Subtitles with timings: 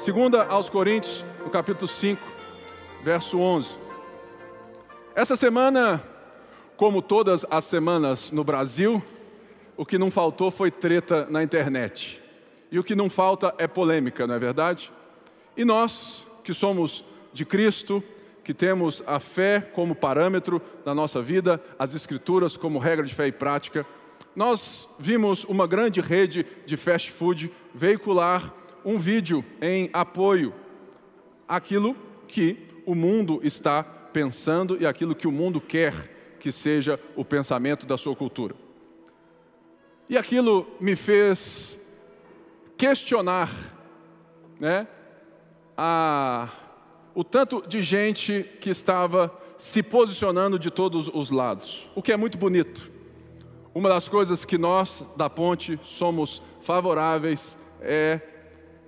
[0.00, 2.22] Segunda aos Coríntios, no capítulo 5,
[3.02, 3.76] verso 11.
[5.14, 6.02] Essa semana,
[6.74, 9.02] como todas as semanas no Brasil,
[9.76, 12.18] o que não faltou foi treta na internet.
[12.72, 14.90] E o que não falta é polêmica, não é verdade?
[15.54, 17.04] E nós, que somos
[17.34, 18.02] de Cristo,
[18.42, 23.26] que temos a fé como parâmetro da nossa vida, as Escrituras como regra de fé
[23.26, 23.84] e prática,
[24.34, 30.54] nós vimos uma grande rede de fast food veicular um vídeo em apoio
[31.48, 37.24] àquilo que o mundo está pensando e aquilo que o mundo quer que seja o
[37.24, 38.54] pensamento da sua cultura.
[40.08, 41.78] E aquilo me fez
[42.76, 43.50] questionar
[44.58, 44.88] né,
[45.76, 46.48] a,
[47.14, 52.16] o tanto de gente que estava se posicionando de todos os lados, o que é
[52.16, 52.90] muito bonito.
[53.74, 58.20] Uma das coisas que nós da Ponte somos favoráveis é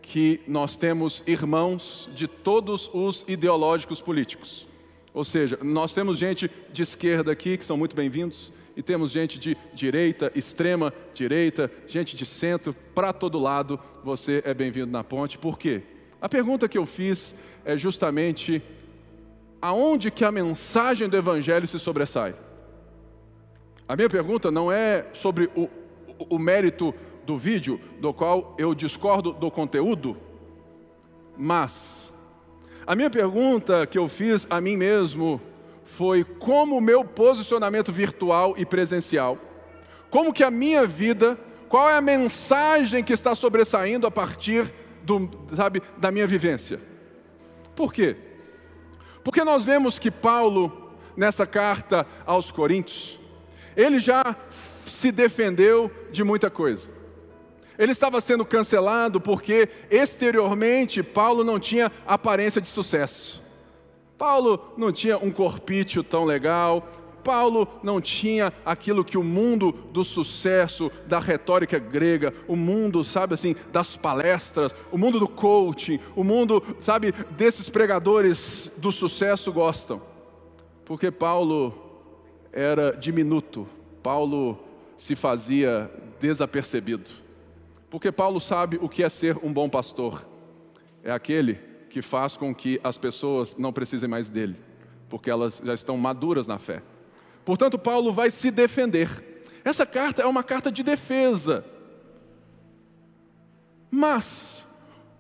[0.03, 4.69] que nós temos irmãos de todos os ideológicos políticos.
[5.15, 9.39] Ou seja, nós temos gente de esquerda aqui, que são muito bem-vindos, e temos gente
[9.39, 15.39] de direita, extrema direita, gente de centro, para todo lado, você é bem-vindo na ponte.
[15.39, 15.83] Por quê?
[16.21, 18.63] A pergunta que eu fiz é justamente
[19.61, 22.35] aonde que a mensagem do evangelho se sobressai?
[23.87, 25.65] A minha pergunta não é sobre o,
[26.19, 30.17] o, o mérito do vídeo, do qual eu discordo do conteúdo,
[31.37, 32.13] mas
[32.87, 35.41] a minha pergunta que eu fiz a mim mesmo
[35.85, 39.39] foi como o meu posicionamento virtual e presencial,
[40.11, 45.31] como que a minha vida, qual é a mensagem que está sobressaindo a partir do,
[45.55, 46.81] sabe, da minha vivência.
[47.75, 48.17] Por quê?
[49.25, 53.19] Porque nós vemos que Paulo, nessa carta aos Coríntios,
[53.77, 54.37] ele já
[54.85, 56.89] se defendeu de muita coisa.
[57.79, 63.43] Ele estava sendo cancelado porque exteriormente Paulo não tinha aparência de sucesso.
[64.19, 66.87] Paulo não tinha um corpício tão legal,
[67.23, 73.35] Paulo não tinha aquilo que o mundo do sucesso, da retórica grega, o mundo, sabe
[73.35, 80.03] assim, das palestras, o mundo do coaching, o mundo, sabe, desses pregadores do sucesso gostam.
[80.85, 81.73] Porque Paulo
[82.53, 83.67] era diminuto,
[84.03, 84.59] Paulo
[84.97, 85.91] se fazia
[86.21, 87.22] desapercebido.
[87.93, 90.27] Porque Paulo sabe o que é ser um bom pastor.
[91.05, 91.57] É aquele
[91.91, 94.57] que faz com que as pessoas não precisem mais dele,
[95.11, 96.83] porque elas já estão maduras na fé.
[97.45, 99.45] Portanto, Paulo vai se defender.
[99.63, 101.67] Essa carta é uma carta de defesa.
[103.91, 104.67] Mas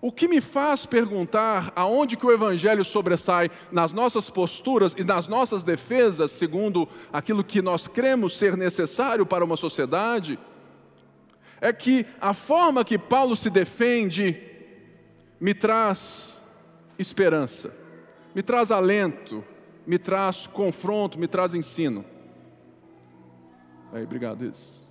[0.01, 5.29] o que me faz perguntar aonde que o evangelho sobressai nas nossas posturas e nas
[5.29, 10.39] nossas defesas, segundo aquilo que nós cremos ser necessário para uma sociedade,
[11.63, 14.37] é que a forma que Paulo se defende
[15.41, 16.37] me traz
[16.99, 17.73] esperança,
[18.35, 19.45] me traz alento,
[19.87, 22.05] me traz confronto, me traz ensino.
[23.93, 24.83] Aí, obrigado, isso.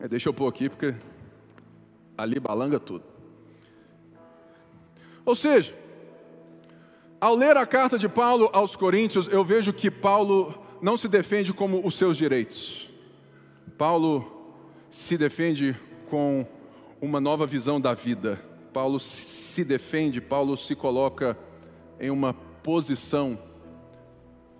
[0.00, 0.94] É, deixa eu pôr aqui, porque
[2.16, 3.04] ali balanga tudo.
[5.22, 5.74] Ou seja,
[7.20, 11.52] ao ler a carta de Paulo aos Coríntios, eu vejo que Paulo não se defende
[11.52, 12.87] como os seus direitos.
[13.78, 14.26] Paulo
[14.90, 15.76] se defende
[16.10, 16.44] com
[17.00, 18.42] uma nova visão da vida.
[18.72, 21.38] Paulo se defende, Paulo se coloca
[22.00, 23.38] em uma posição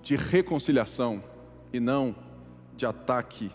[0.02, 1.22] de reconciliação
[1.72, 2.14] e não
[2.76, 3.50] de ataque.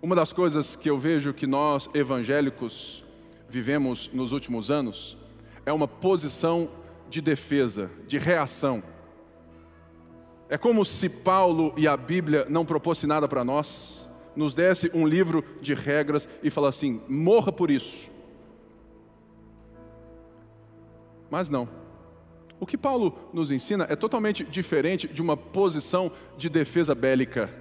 [0.00, 3.04] Uma das coisas que eu vejo que nós evangélicos
[3.50, 5.18] vivemos nos últimos anos
[5.66, 6.70] é uma posição
[7.10, 8.82] de defesa, de reação.
[10.48, 15.06] É como se Paulo e a Bíblia não propôssem nada para nós, nos desse um
[15.06, 18.10] livro de regras e falasse assim: morra por isso.
[21.30, 21.68] Mas não.
[22.60, 27.52] O que Paulo nos ensina é totalmente diferente de uma posição de defesa bélica,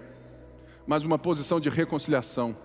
[0.86, 2.56] mas uma posição de reconciliação.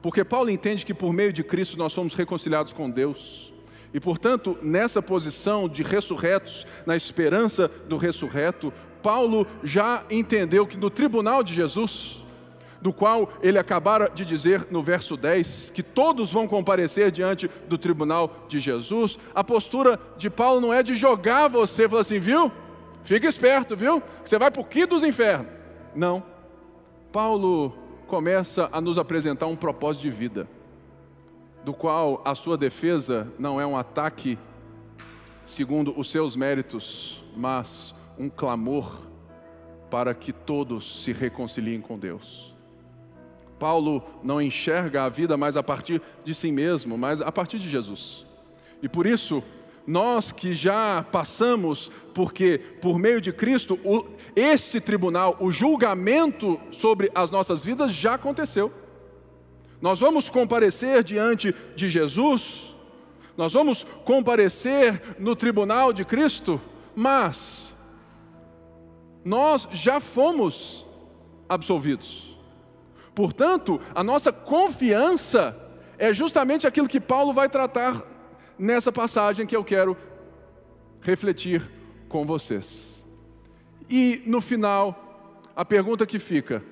[0.00, 3.52] Porque Paulo entende que por meio de Cristo nós somos reconciliados com Deus.
[3.92, 8.72] E, portanto, nessa posição de ressurretos, na esperança do ressurreto,
[9.02, 12.21] Paulo já entendeu que no tribunal de Jesus,
[12.82, 17.78] do qual ele acabara de dizer no verso 10, que todos vão comparecer diante do
[17.78, 22.50] tribunal de Jesus, a postura de Paulo não é de jogar você, falar assim, viu?
[23.04, 24.02] Fica esperto, viu?
[24.24, 25.46] Você vai para o que dos infernos?
[25.94, 26.24] Não.
[27.12, 27.72] Paulo
[28.08, 30.48] começa a nos apresentar um propósito de vida,
[31.64, 34.36] do qual a sua defesa não é um ataque
[35.46, 39.02] segundo os seus méritos, mas um clamor
[39.88, 42.51] para que todos se reconciliem com Deus.
[43.62, 47.70] Paulo não enxerga a vida mais a partir de si mesmo, mas a partir de
[47.70, 48.26] Jesus.
[48.82, 49.40] E por isso,
[49.86, 54.04] nós que já passamos, porque por meio de Cristo, o,
[54.34, 58.72] este tribunal, o julgamento sobre as nossas vidas já aconteceu.
[59.80, 62.74] Nós vamos comparecer diante de Jesus,
[63.36, 66.60] nós vamos comparecer no tribunal de Cristo,
[66.96, 67.72] mas
[69.24, 70.84] nós já fomos
[71.48, 72.31] absolvidos.
[73.14, 75.56] Portanto, a nossa confiança
[75.98, 78.02] é justamente aquilo que Paulo vai tratar
[78.58, 79.96] nessa passagem que eu quero
[81.00, 81.62] refletir
[82.08, 83.04] com vocês.
[83.88, 86.62] E no final, a pergunta que fica: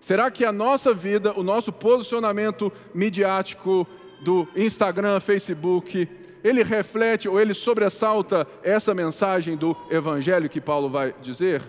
[0.00, 3.86] será que a nossa vida, o nosso posicionamento midiático
[4.22, 6.08] do Instagram, Facebook,
[6.44, 11.62] ele reflete ou ele sobressalta essa mensagem do evangelho que Paulo vai dizer?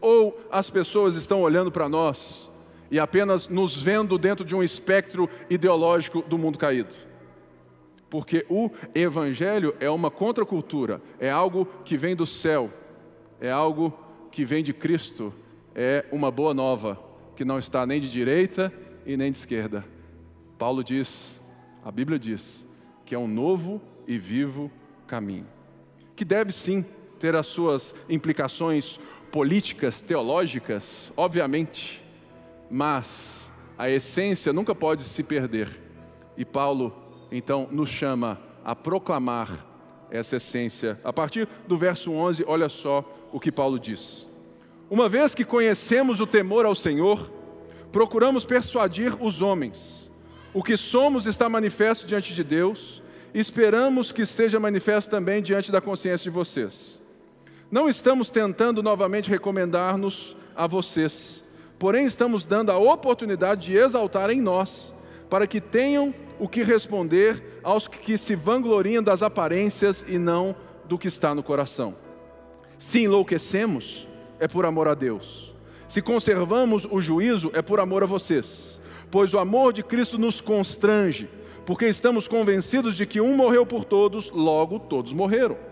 [0.00, 2.47] Ou as pessoas estão olhando para nós
[2.90, 6.94] e apenas nos vendo dentro de um espectro ideológico do mundo caído?
[8.10, 12.72] Porque o evangelho é uma contracultura, é algo que vem do céu,
[13.40, 13.92] é algo
[14.30, 15.32] que vem de Cristo,
[15.74, 16.98] é uma boa nova,
[17.36, 18.72] que não está nem de direita
[19.04, 19.84] e nem de esquerda.
[20.58, 21.40] Paulo diz,
[21.84, 22.66] a Bíblia diz,
[23.04, 24.70] que é um novo e vivo
[25.06, 25.46] caminho,
[26.16, 26.84] que deve sim
[27.18, 28.98] ter as suas implicações
[29.30, 32.02] políticas, teológicas, obviamente,
[32.70, 35.68] mas a essência nunca pode se perder.
[36.36, 36.92] E Paulo
[37.30, 39.66] então nos chama a proclamar
[40.10, 40.98] essa essência.
[41.04, 44.26] A partir do verso 11, olha só o que Paulo diz:
[44.90, 47.30] Uma vez que conhecemos o temor ao Senhor,
[47.92, 50.10] procuramos persuadir os homens.
[50.52, 53.02] O que somos está manifesto diante de Deus,
[53.34, 57.02] esperamos que esteja manifesto também diante da consciência de vocês.
[57.70, 61.44] Não estamos tentando novamente recomendar-nos a vocês,
[61.78, 64.94] porém estamos dando a oportunidade de exaltar em nós,
[65.30, 70.54] para que tenham o que responder aos que se vangloriam das aparências e não
[70.86, 71.94] do que está no coração.
[72.78, 74.08] Se enlouquecemos,
[74.38, 75.54] é por amor a Deus.
[75.88, 78.80] Se conservamos o juízo, é por amor a vocês.
[79.10, 81.28] Pois o amor de Cristo nos constrange,
[81.66, 85.67] porque estamos convencidos de que um morreu por todos, logo todos morreram.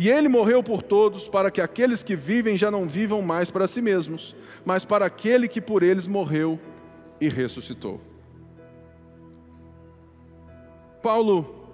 [0.00, 3.66] E ele morreu por todos, para que aqueles que vivem já não vivam mais para
[3.66, 4.32] si mesmos,
[4.64, 6.56] mas para aquele que por eles morreu
[7.20, 8.00] e ressuscitou.
[11.02, 11.66] Paulo,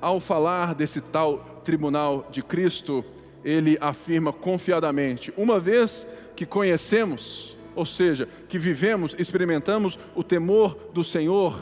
[0.00, 3.04] ao falar desse tal tribunal de Cristo,
[3.44, 11.04] ele afirma confiadamente: uma vez que conhecemos, ou seja, que vivemos, experimentamos o temor do
[11.04, 11.60] Senhor,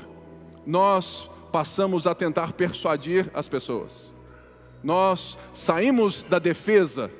[0.65, 4.20] nós passamos a tentar persuadir as pessoas
[4.83, 7.11] nós saímos da defesa,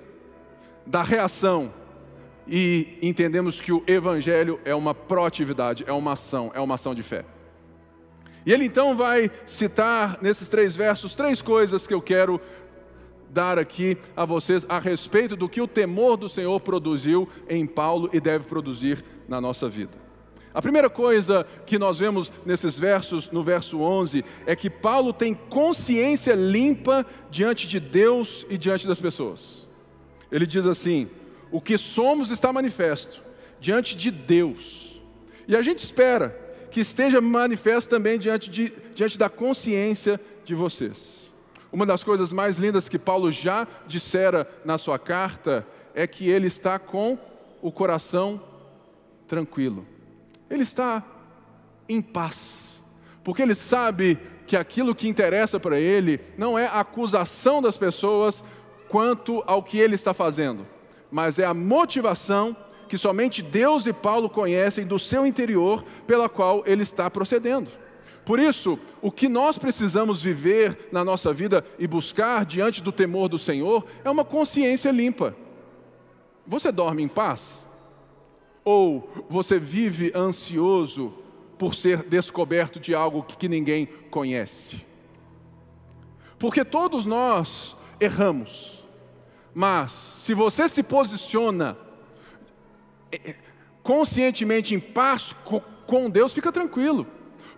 [0.87, 1.73] da reação
[2.47, 7.03] e entendemos que o Evangelho é uma proatividade, é uma ação, é uma ação de
[7.03, 7.25] fé.
[8.45, 12.41] E ele então vai citar nesses três versos três coisas que eu quero
[13.29, 18.11] dar aqui a vocês a respeito do que o temor do Senhor produziu em Paulo
[18.13, 20.10] e deve produzir na nossa vida.
[20.53, 25.33] A primeira coisa que nós vemos nesses versos, no verso 11, é que Paulo tem
[25.33, 29.69] consciência limpa diante de Deus e diante das pessoas.
[30.31, 31.09] Ele diz assim:
[31.53, 33.23] o que somos está manifesto
[33.61, 35.01] diante de Deus.
[35.47, 36.37] E a gente espera
[36.71, 41.31] que esteja manifesto também diante, de, diante da consciência de vocês.
[41.73, 46.49] Uma das coisas mais lindas que Paulo já dissera na sua carta é que ele
[46.49, 47.17] está com
[47.63, 48.43] o coração
[49.29, 49.87] tranquilo
[50.51, 51.03] ele está
[51.89, 52.83] em paz,
[53.25, 58.43] porque ele sabe que aquilo que interessa para ele não é a acusação das pessoas
[58.89, 60.67] quanto ao que ele está fazendo,
[61.11, 62.57] mas é a motivação
[62.89, 67.71] que somente Deus e Paulo conhecem do seu interior pela qual ele está procedendo.
[68.25, 73.29] Por isso, o que nós precisamos viver na nossa vida e buscar diante do temor
[73.29, 75.37] do Senhor é uma consciência limpa.
[76.47, 77.65] Você dorme em paz?
[78.65, 81.13] Ou você vive ansioso
[81.59, 84.85] por ser descoberto de algo que ninguém conhece?
[86.39, 88.83] Porque todos nós erramos,
[89.55, 91.77] mas se você se posiciona
[93.13, 93.37] é, é,
[93.83, 95.35] conscientemente em paz
[95.87, 97.07] com Deus, fica tranquilo.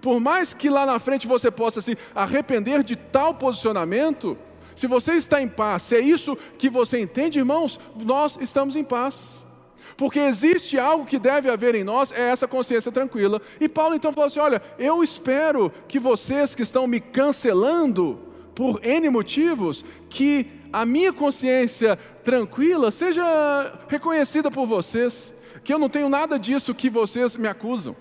[0.00, 4.36] Por mais que lá na frente você possa se arrepender de tal posicionamento,
[4.74, 8.82] se você está em paz, se é isso que você entende, irmãos, nós estamos em
[8.82, 9.46] paz.
[9.96, 13.40] Porque existe algo que deve haver em nós, é essa consciência tranquila.
[13.60, 18.18] E Paulo então falou assim: olha, eu espero que vocês que estão me cancelando
[18.54, 25.32] por N motivos, que a minha consciência tranquila seja reconhecida por vocês,
[25.64, 27.96] que eu não tenho nada disso que vocês me acusam.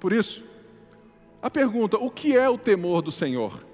[0.00, 0.44] Por isso,
[1.42, 3.65] a pergunta: o que é o temor do Senhor?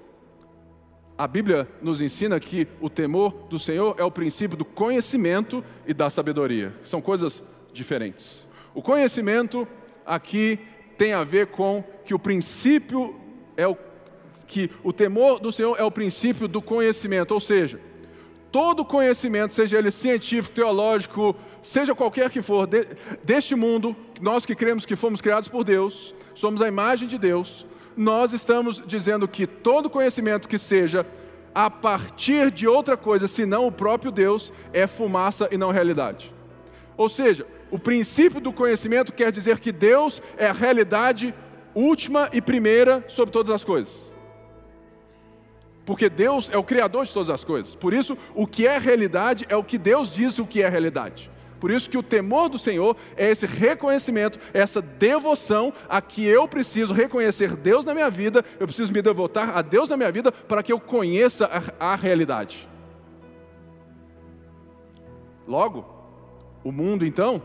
[1.15, 5.93] A Bíblia nos ensina que o temor do Senhor é o princípio do conhecimento e
[5.93, 6.73] da sabedoria.
[6.83, 8.47] São coisas diferentes.
[8.73, 9.67] O conhecimento
[10.05, 10.59] aqui
[10.97, 13.15] tem a ver com que o princípio
[13.55, 13.77] é o
[14.47, 17.79] que o temor do Senhor é o princípio do conhecimento, ou seja,
[18.51, 22.85] todo conhecimento, seja ele científico, teológico, seja qualquer que for, de,
[23.23, 27.65] deste mundo, nós que cremos que fomos criados por Deus, somos a imagem de Deus,
[27.95, 31.05] nós estamos dizendo que todo conhecimento que seja
[31.53, 36.33] a partir de outra coisa, senão o próprio Deus, é fumaça e não realidade.
[36.97, 41.33] Ou seja, o princípio do conhecimento quer dizer que Deus é a realidade
[41.75, 44.11] última e primeira sobre todas as coisas.
[45.85, 47.75] Porque Deus é o criador de todas as coisas.
[47.75, 51.29] Por isso, o que é realidade é o que Deus diz o que é realidade.
[51.63, 56.45] Por isso que o temor do Senhor é esse reconhecimento, essa devoção a que eu
[56.45, 60.29] preciso reconhecer Deus na minha vida, eu preciso me devotar a Deus na minha vida
[60.29, 62.67] para que eu conheça a, a realidade.
[65.47, 65.85] Logo,
[66.65, 67.41] o mundo então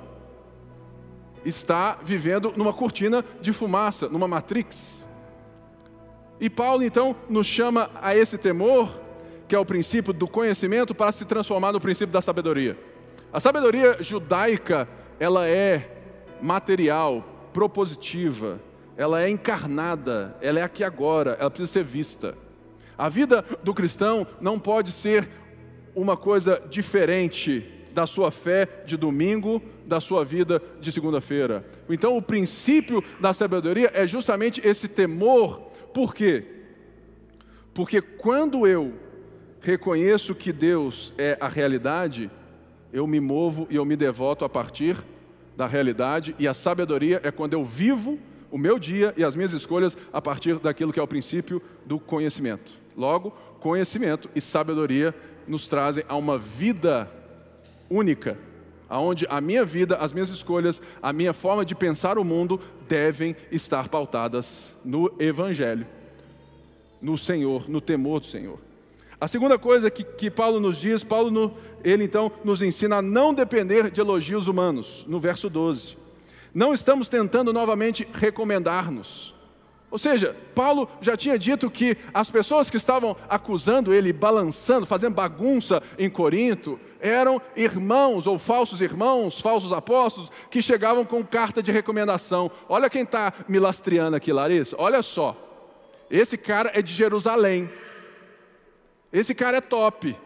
[1.45, 5.09] está vivendo numa cortina de fumaça, numa matrix.
[6.41, 8.99] E Paulo então nos chama a esse temor,
[9.47, 12.98] que é o princípio do conhecimento, para se transformar no princípio da sabedoria.
[13.33, 14.89] A sabedoria judaica,
[15.21, 15.91] ela é
[16.41, 18.61] material, propositiva,
[18.97, 22.35] ela é encarnada, ela é aqui agora, ela precisa ser vista.
[22.97, 25.29] A vida do cristão não pode ser
[25.95, 31.65] uma coisa diferente da sua fé de domingo, da sua vida de segunda-feira.
[31.89, 35.71] Então, o princípio da sabedoria é justamente esse temor.
[35.93, 36.45] Por quê?
[37.75, 38.95] Porque quando eu
[39.61, 42.31] reconheço que Deus é a realidade,
[42.93, 44.97] eu me movo e eu me devoto a partir
[45.57, 48.19] da realidade, e a sabedoria é quando eu vivo
[48.51, 51.99] o meu dia e as minhas escolhas a partir daquilo que é o princípio do
[51.99, 52.73] conhecimento.
[52.97, 55.15] Logo, conhecimento e sabedoria
[55.47, 57.11] nos trazem a uma vida
[57.91, 58.39] única,
[58.89, 63.37] aonde a minha vida, as minhas escolhas, a minha forma de pensar o mundo devem
[63.51, 65.87] estar pautadas no Evangelho,
[67.03, 68.68] no Senhor, no temor do Senhor.
[69.21, 73.03] A segunda coisa que, que Paulo nos diz, Paulo no, ele então nos ensina a
[73.03, 75.97] não depender de elogios humanos, no verso 12.
[76.55, 79.35] Não estamos tentando novamente recomendar-nos.
[79.91, 85.15] Ou seja, Paulo já tinha dito que as pessoas que estavam acusando ele, balançando, fazendo
[85.15, 91.73] bagunça em Corinto, eram irmãos ou falsos irmãos, falsos apóstolos, que chegavam com carta de
[91.73, 92.51] recomendação.
[92.69, 95.37] Olha quem está me lastreando aqui, Larissa, olha só.
[96.11, 97.71] Esse cara é de Jerusalém.
[99.13, 100.17] Esse cara é top.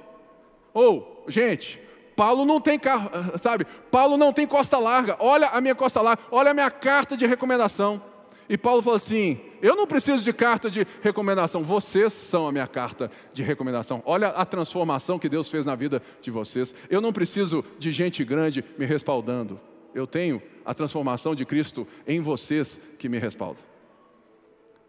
[0.74, 1.80] Ou, oh, gente,
[2.16, 3.66] Paulo não tem carro, sabe?
[3.90, 5.16] Paulo não tem costa larga.
[5.18, 8.02] Olha a minha costa larga, olha a minha carta de recomendação.
[8.48, 12.66] E Paulo falou assim: Eu não preciso de carta de recomendação, vocês são a minha
[12.66, 14.02] carta de recomendação.
[14.04, 16.74] Olha a transformação que Deus fez na vida de vocês.
[16.90, 19.60] Eu não preciso de gente grande me respaldando.
[19.94, 23.60] Eu tenho a transformação de Cristo em vocês que me respalda.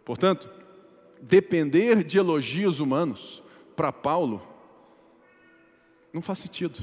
[0.05, 0.49] Portanto,
[1.21, 3.42] depender de elogios humanos
[3.75, 4.41] para Paulo,
[6.13, 6.79] não faz sentido.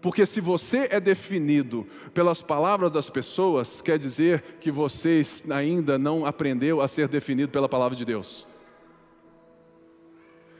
[0.00, 6.26] Porque se você é definido pelas palavras das pessoas, quer dizer que você ainda não
[6.26, 8.46] aprendeu a ser definido pela palavra de Deus.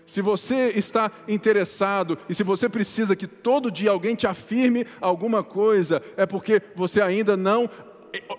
[0.06, 5.42] Se você está interessado e se você precisa que todo dia alguém te afirme alguma
[5.42, 7.68] coisa, é porque você ainda não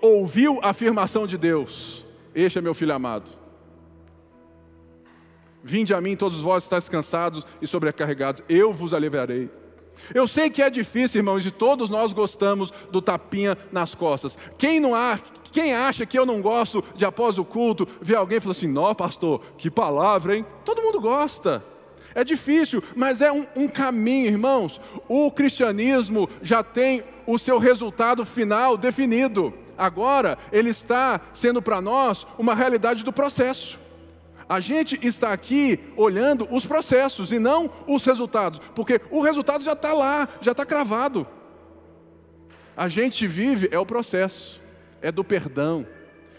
[0.02, 2.06] ouviu a afirmação de Deus.
[2.34, 3.47] Este é meu filho amado.
[5.64, 9.50] Vinde a mim, todos vós estáis cansados e sobrecarregados, eu vos aliviarei.
[10.14, 14.38] Eu sei que é difícil, irmãos, e todos nós gostamos do tapinha nas costas.
[14.58, 15.20] Quem não há,
[15.52, 18.94] quem acha que eu não gosto de após o culto ver alguém falar assim, nó
[18.94, 20.46] pastor, que palavra, hein?
[20.64, 21.64] Todo mundo gosta.
[22.14, 24.82] É difícil, mas é um, um caminho, irmãos.
[25.08, 29.54] O cristianismo já tem o seu resultado final definido.
[29.78, 33.78] Agora, ele está sendo para nós uma realidade do processo.
[34.50, 39.74] A gente está aqui olhando os processos e não os resultados, porque o resultado já
[39.74, 41.28] está lá, já está cravado.
[42.76, 44.62] A gente vive é o processo,
[45.02, 45.86] é do perdão.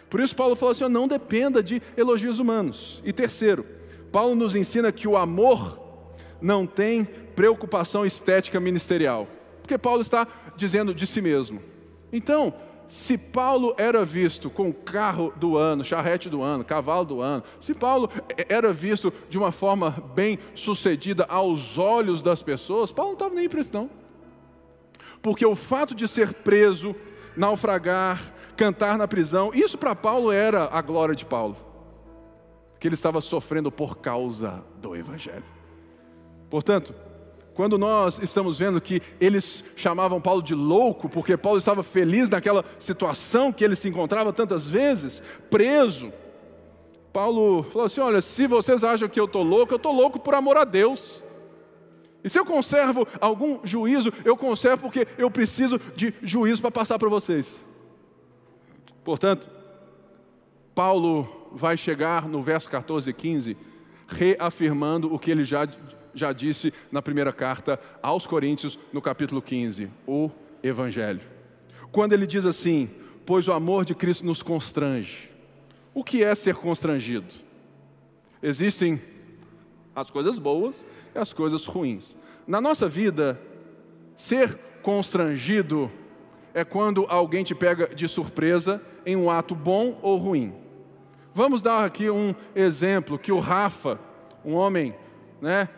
[0.08, 3.02] Por isso Paulo falou assim: não dependa de elogios humanos.
[3.04, 3.66] E terceiro,
[4.10, 5.78] Paulo nos ensina que o amor
[6.40, 9.28] não tem preocupação estética ministerial,
[9.60, 11.60] porque Paulo está dizendo de si mesmo.
[12.12, 12.54] Então,
[12.88, 17.75] se Paulo era visto com carro do ano, charrete do ano, cavalo do ano, se
[17.75, 18.11] Paulo
[18.49, 23.49] era visto de uma forma bem sucedida aos olhos das pessoas, Paulo não estava nem
[23.73, 23.90] não.
[25.21, 26.97] Porque o fato de ser preso,
[27.37, 31.57] naufragar, cantar na prisão, isso para Paulo era a glória de Paulo.
[32.80, 35.42] que ele estava sofrendo por causa do Evangelho.
[36.49, 36.95] Portanto,
[37.58, 42.64] quando nós estamos vendo que eles chamavam Paulo de louco, porque Paulo estava feliz naquela
[42.78, 46.12] situação que ele se encontrava tantas vezes, preso,
[47.12, 50.36] Paulo falou assim: Olha, se vocês acham que eu estou louco, eu estou louco por
[50.36, 51.24] amor a Deus.
[52.22, 56.96] E se eu conservo algum juízo, eu conservo porque eu preciso de juízo para passar
[56.96, 57.60] para vocês.
[59.02, 59.50] Portanto,
[60.76, 63.56] Paulo vai chegar no verso 14 e 15,
[64.06, 65.66] reafirmando o que ele já,
[66.18, 70.30] já disse na primeira carta aos Coríntios, no capítulo 15, o
[70.62, 71.22] Evangelho.
[71.90, 72.90] Quando ele diz assim:
[73.25, 75.30] Pois o amor de Cristo nos constrange.
[75.94, 77.34] O que é ser constrangido?
[78.42, 79.00] Existem
[79.94, 82.16] as coisas boas e as coisas ruins.
[82.46, 83.40] Na nossa vida,
[84.16, 85.90] ser constrangido
[86.54, 90.54] é quando alguém te pega de surpresa em um ato bom ou ruim.
[91.34, 93.98] Vamos dar aqui um exemplo que o Rafa,
[94.44, 94.94] um homem,
[95.40, 95.68] né,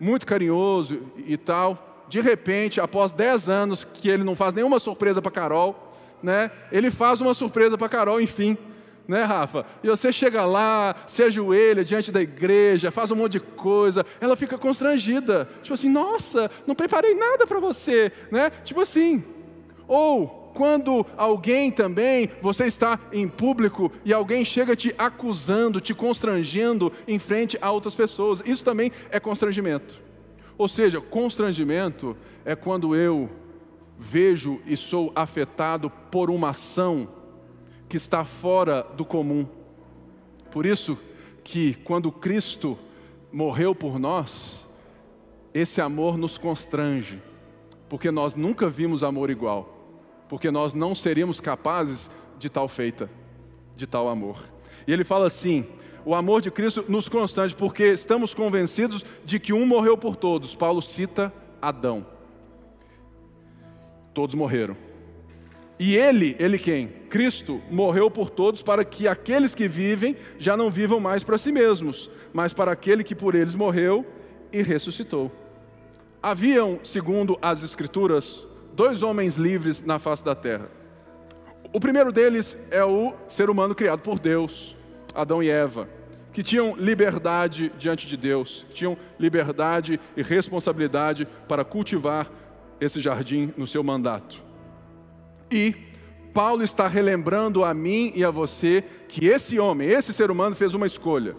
[0.00, 5.20] muito carinhoso e tal, de repente, após 10 anos que ele não faz nenhuma surpresa
[5.20, 8.56] para Carol, né, ele faz uma surpresa para Carol, enfim,
[9.06, 9.64] né, Rafa?
[9.82, 14.36] E você chega lá, se ajoelha diante da igreja, faz um monte de coisa, ela
[14.36, 15.48] fica constrangida.
[15.62, 18.50] Tipo assim, nossa, não preparei nada para você, né?
[18.64, 19.24] Tipo assim.
[19.86, 26.92] Ou quando alguém também, você está em público e alguém chega te acusando, te constrangendo
[27.06, 28.42] em frente a outras pessoas.
[28.44, 30.02] Isso também é constrangimento.
[30.58, 33.30] Ou seja, constrangimento é quando eu
[33.96, 37.08] vejo e sou afetado por uma ação
[37.88, 39.46] que está fora do comum.
[40.50, 40.98] Por isso
[41.44, 42.76] que quando Cristo
[43.30, 44.68] morreu por nós,
[45.54, 47.22] esse amor nos constrange,
[47.88, 49.77] porque nós nunca vimos amor igual,
[50.28, 53.10] porque nós não seríamos capazes de tal feita,
[53.76, 54.42] de tal amor.
[54.86, 55.66] E ele fala assim:
[56.04, 60.54] o amor de Cristo nos constrange, porque estamos convencidos de que um morreu por todos.
[60.54, 62.06] Paulo cita Adão.
[64.14, 64.76] Todos morreram.
[65.78, 66.88] E ele, ele quem?
[66.88, 71.52] Cristo morreu por todos para que aqueles que vivem já não vivam mais para si
[71.52, 74.04] mesmos, mas para aquele que por eles morreu
[74.52, 75.30] e ressuscitou.
[76.20, 78.47] Haviam, segundo as Escrituras,
[78.78, 80.70] dois homens livres na face da terra.
[81.72, 84.76] O primeiro deles é o ser humano criado por Deus,
[85.12, 85.88] Adão e Eva,
[86.32, 92.30] que tinham liberdade diante de Deus, tinham liberdade e responsabilidade para cultivar
[92.80, 94.40] esse jardim no seu mandato.
[95.50, 95.74] E
[96.32, 100.72] Paulo está relembrando a mim e a você que esse homem, esse ser humano, fez
[100.72, 101.34] uma escolha.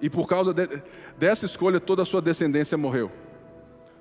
[0.00, 0.82] E por causa de,
[1.16, 3.12] dessa escolha, toda a sua descendência morreu.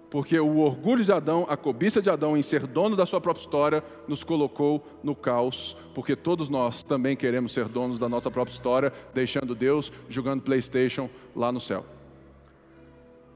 [0.09, 3.43] Porque o orgulho de Adão, a cobiça de Adão em ser dono da sua própria
[3.43, 5.75] história, nos colocou no caos.
[5.93, 11.09] Porque todos nós também queremos ser donos da nossa própria história, deixando Deus jogando PlayStation
[11.35, 11.85] lá no céu.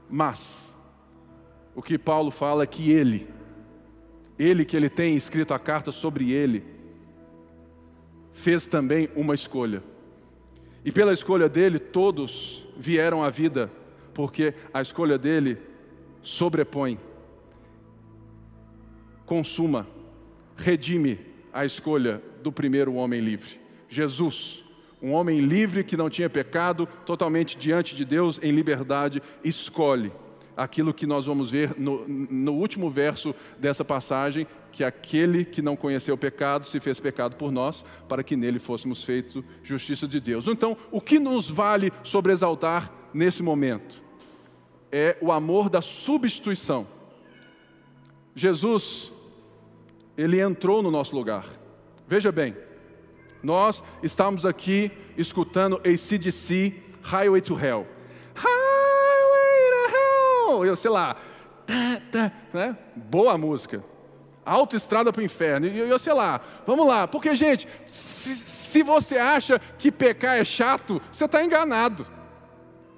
[0.08, 0.72] Mas,
[1.74, 3.28] o que Paulo fala é que ele,
[4.38, 6.64] ele que ele tem escrito a carta sobre ele,
[8.32, 9.82] fez também uma escolha.
[10.84, 13.70] E pela escolha dele, todos vieram à vida,
[14.14, 15.58] porque a escolha dele
[16.22, 16.98] sobrepõe,
[19.26, 19.86] consuma,
[20.56, 21.18] redime
[21.52, 24.62] a escolha do primeiro homem livre, Jesus.
[25.00, 30.12] Um homem livre que não tinha pecado, totalmente diante de Deus, em liberdade, escolhe
[30.56, 35.76] aquilo que nós vamos ver no, no, último verso dessa passagem, que aquele que não
[35.76, 40.20] conheceu o pecado se fez pecado por nós, para que nele fôssemos feitos justiça de
[40.20, 40.46] Deus.
[40.46, 44.02] Então, o que nos vale sobreexaltar nesse momento?
[44.92, 46.86] É o amor da substituição.
[48.34, 49.12] Jesus,
[50.16, 51.46] ele entrou no nosso lugar.
[52.06, 52.54] Veja bem,
[53.42, 57.86] nós estamos aqui escutando ACDC, Highway to Hell
[60.66, 61.16] eu sei lá,
[61.66, 62.76] tá, tá, né?
[62.94, 63.82] boa música.
[64.44, 69.16] Autoestrada para o inferno, e eu sei lá, vamos lá, porque gente, se, se você
[69.16, 72.04] acha que pecar é chato, você está enganado.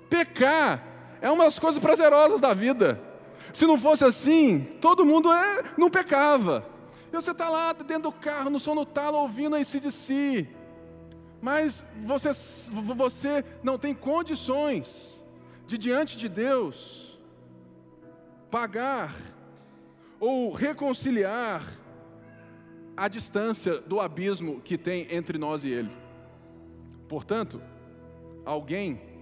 [0.09, 0.83] Pecar
[1.25, 3.01] é uma das coisas prazerosas da vida.
[3.55, 6.67] Se não fosse assim, todo mundo é, não pecava.
[7.11, 10.47] E você está lá dentro do carro, no som no talo, ouvindo esse de si.
[11.41, 12.29] Mas você,
[12.95, 15.19] você não tem condições
[15.67, 17.19] de, diante de Deus,
[18.51, 19.17] pagar
[20.21, 21.65] ou reconciliar
[22.95, 25.91] a distância do abismo que tem entre nós e Ele.
[27.09, 27.63] Portanto,
[28.45, 29.14] alguém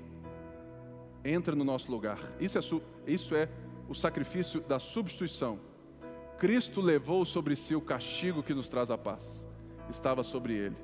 [1.25, 2.19] entra no nosso lugar.
[2.41, 2.63] Isso é,
[3.07, 3.49] isso é
[3.89, 5.59] o sacrifício da substituição.
[6.39, 9.43] Cristo levou sobre si o castigo que nos traz a paz.
[9.89, 10.77] Estava sobre ele.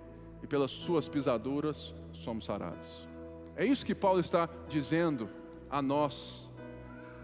[0.43, 3.09] E pelas suas pisaduras somos sarados.
[3.57, 5.29] É isso que Paulo está dizendo
[5.69, 6.49] a nós,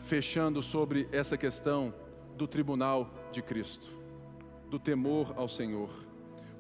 [0.03, 1.95] fechando sobre essa questão
[2.37, 3.89] do tribunal de Cristo,
[4.69, 5.91] do temor ao Senhor,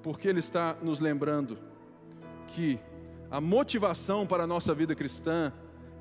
[0.02, 1.58] porque ele está nos lembrando
[2.48, 2.78] que
[3.30, 5.52] a motivação para a nossa vida cristã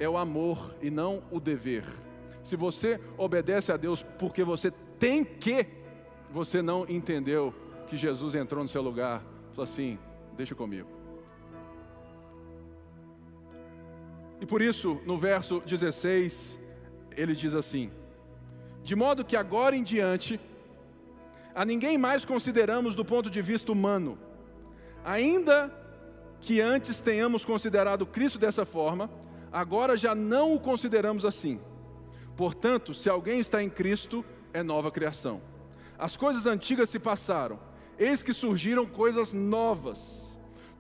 [0.03, 1.85] é o amor e não o dever.
[2.43, 5.65] Se você obedece a Deus porque você tem que,
[6.31, 7.53] você não entendeu
[7.87, 9.97] que Jesus entrou no seu lugar, falou assim:
[10.35, 10.87] deixa comigo.
[14.41, 16.59] E por isso, no verso 16,
[17.15, 17.89] ele diz assim:
[18.83, 20.39] De modo que agora em diante,
[21.55, 24.17] a ninguém mais consideramos do ponto de vista humano,
[25.05, 25.71] ainda
[26.41, 29.09] que antes tenhamos considerado Cristo dessa forma,
[29.53, 31.59] agora já não o consideramos assim.
[32.35, 35.39] Portanto, se alguém está em Cristo, é nova criação.
[35.97, 37.59] As coisas antigas se passaram,
[37.97, 40.23] eis que surgiram coisas novas.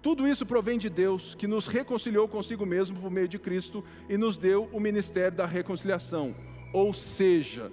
[0.01, 4.17] Tudo isso provém de Deus, que nos reconciliou consigo mesmo por meio de Cristo e
[4.17, 6.35] nos deu o ministério da reconciliação.
[6.73, 7.71] Ou seja,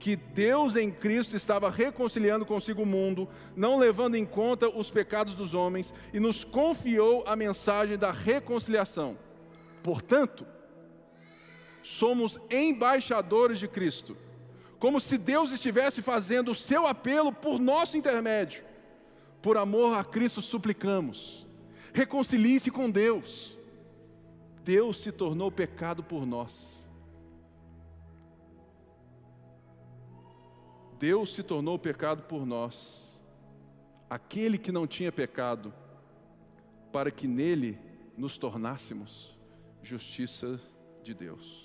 [0.00, 5.34] que Deus em Cristo estava reconciliando consigo o mundo, não levando em conta os pecados
[5.34, 9.16] dos homens, e nos confiou a mensagem da reconciliação.
[9.84, 10.46] Portanto,
[11.82, 14.16] somos embaixadores de Cristo,
[14.78, 18.64] como se Deus estivesse fazendo o seu apelo por nosso intermédio.
[19.42, 21.46] Por amor a Cristo suplicamos,
[21.92, 23.58] reconcilie-se com Deus.
[24.64, 26.82] Deus se tornou pecado por nós.
[30.98, 33.14] Deus se tornou pecado por nós,
[34.08, 35.74] aquele que não tinha pecado,
[36.90, 37.78] para que nele
[38.16, 39.33] nos tornássemos
[39.84, 40.60] justiça
[41.02, 41.64] de Deus.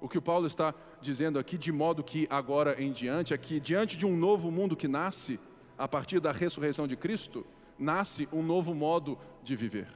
[0.00, 3.60] O que o Paulo está dizendo aqui, de modo que agora em diante, é que
[3.60, 5.38] diante de um novo mundo que nasce
[5.76, 7.46] a partir da ressurreição de Cristo,
[7.78, 9.88] nasce um novo modo de viver.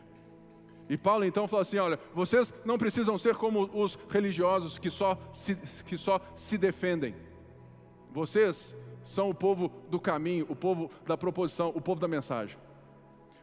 [0.89, 5.19] E Paulo então fala assim: olha, vocês não precisam ser como os religiosos que só
[5.33, 7.15] se, que só se defendem.
[8.11, 12.57] Vocês são o povo do caminho, o povo da proposição, o povo da mensagem.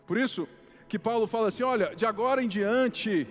[0.05, 0.47] Por isso
[0.87, 3.27] que Paulo fala assim: olha, de agora em diante,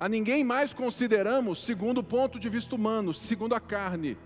[0.00, 4.16] a ninguém mais consideramos segundo o ponto de vista humano, segundo a carne.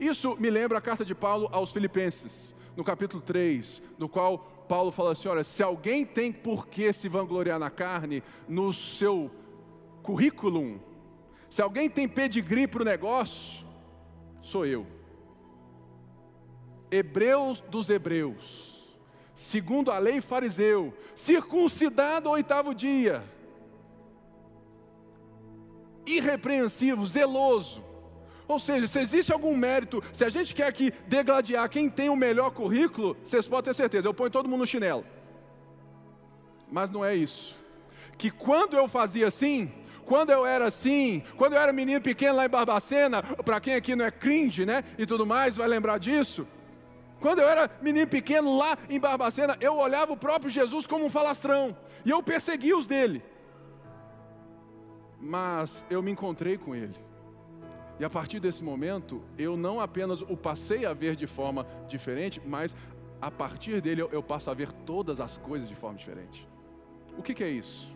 [0.00, 4.90] Isso me lembra a carta de Paulo aos Filipenses, no capítulo 3, no qual Paulo
[4.90, 9.30] fala assim: olha, se alguém tem por que se vangloriar na carne, no seu
[10.02, 10.80] currículo,
[11.48, 13.64] se alguém tem pedigree para o negócio,
[14.42, 14.84] sou eu.
[16.90, 18.84] Hebreus dos Hebreus,
[19.36, 23.22] segundo a lei fariseu, circuncidado ao oitavo dia
[26.16, 27.84] irrepreensivo, zeloso.
[28.46, 32.16] Ou seja, se existe algum mérito, se a gente quer aqui degladiar quem tem o
[32.16, 35.04] melhor currículo, vocês podem ter certeza, eu ponho todo mundo no chinelo.
[36.70, 37.54] Mas não é isso.
[38.16, 39.70] Que quando eu fazia assim,
[40.06, 43.94] quando eu era assim, quando eu era menino pequeno lá em Barbacena, para quem aqui
[43.94, 46.48] não é cringe, né, e tudo mais, vai lembrar disso.
[47.20, 51.10] Quando eu era menino pequeno lá em Barbacena, eu olhava o próprio Jesus como um
[51.10, 53.22] falastrão, e eu perseguia os dele
[55.20, 56.94] mas eu me encontrei com Ele.
[57.98, 62.40] E a partir desse momento, eu não apenas o passei a ver de forma diferente,
[62.44, 62.74] mas
[63.20, 66.46] a partir dele eu, passo a ver todas as coisas de forma diferente.
[67.16, 67.92] O que, que é isso?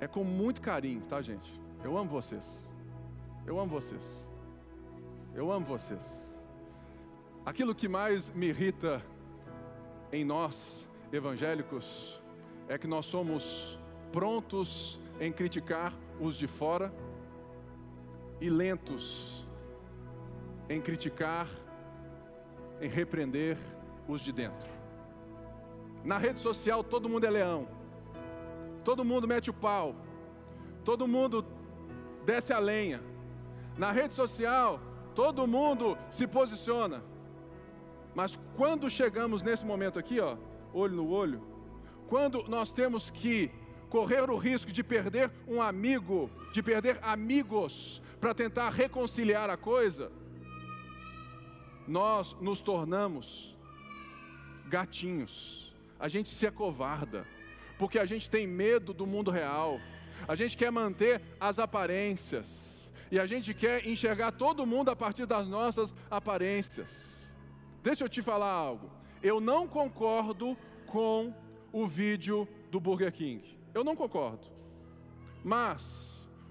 [0.00, 1.60] É com muito carinho, tá, gente?
[1.84, 2.66] Eu amo vocês.
[3.46, 4.26] Eu amo vocês.
[5.34, 6.00] Eu amo vocês.
[7.44, 9.02] Aquilo que mais me irrita
[10.12, 10.54] em nós,
[11.10, 12.20] evangélicos,
[12.68, 13.78] é que nós somos
[14.12, 16.92] prontos em criticar os de fora
[18.40, 19.42] e lentos
[20.68, 21.48] em criticar,
[22.80, 23.56] em repreender
[24.08, 24.70] os de dentro.
[26.04, 27.68] Na rede social todo mundo é leão,
[28.84, 29.94] todo mundo mete o pau,
[30.84, 31.44] todo mundo
[32.24, 33.02] desce a lenha.
[33.76, 34.80] Na rede social
[35.14, 37.02] todo mundo se posiciona.
[38.14, 40.36] Mas quando chegamos nesse momento aqui, ó,
[40.72, 41.42] olho no olho,
[42.08, 43.50] quando nós temos que
[43.88, 50.10] correr o risco de perder um amigo, de perder amigos para tentar reconciliar a coisa,
[51.86, 53.56] nós nos tornamos
[54.66, 55.72] gatinhos.
[55.98, 57.26] A gente se acovarda,
[57.78, 59.80] porque a gente tem medo do mundo real.
[60.26, 62.46] A gente quer manter as aparências
[63.10, 67.11] e a gente quer enxergar todo mundo a partir das nossas aparências.
[67.82, 68.90] Deixa eu te falar algo.
[69.22, 71.34] Eu não concordo com
[71.72, 73.42] o vídeo do Burger King.
[73.74, 74.46] Eu não concordo.
[75.42, 75.82] Mas,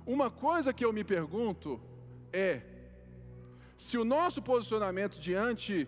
[0.05, 1.79] uma coisa que eu me pergunto
[2.33, 2.61] é:
[3.77, 5.87] se o nosso posicionamento diante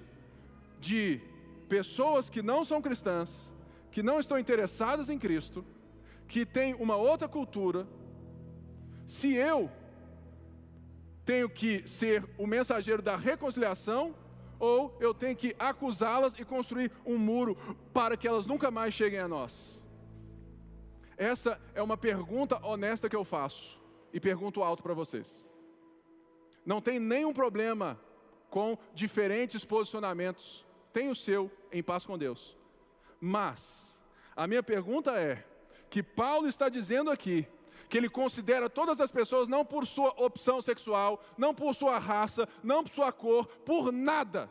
[0.79, 1.19] de
[1.67, 3.51] pessoas que não são cristãs,
[3.91, 5.65] que não estão interessadas em Cristo,
[6.27, 7.86] que têm uma outra cultura,
[9.08, 9.69] se eu
[11.25, 14.15] tenho que ser o mensageiro da reconciliação
[14.60, 17.58] ou eu tenho que acusá-las e construir um muro
[17.94, 19.82] para que elas nunca mais cheguem a nós?
[21.18, 23.80] Essa é uma pergunta honesta que eu faço
[24.12, 25.48] e pergunto alto para vocês.
[26.66, 28.00] Não tem nenhum problema
[28.50, 32.58] com diferentes posicionamentos, tem o seu em paz com Deus.
[33.20, 33.98] Mas
[34.36, 35.44] a minha pergunta é
[35.89, 37.48] que Paulo está dizendo aqui
[37.93, 42.49] que ele considera todas as pessoas não por sua opção sexual, não por sua raça,
[42.63, 44.49] não por sua cor, por nada.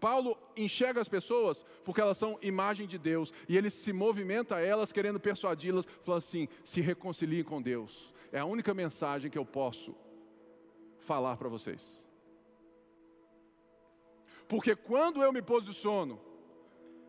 [0.00, 4.60] Paulo enxerga as pessoas porque elas são imagem de Deus e ele se movimenta a
[4.60, 8.12] elas querendo persuadi-las, falando assim: se reconciliem com Deus.
[8.32, 9.94] É a única mensagem que eu posso
[10.98, 12.04] falar para vocês.
[14.48, 16.20] Porque quando eu me posiciono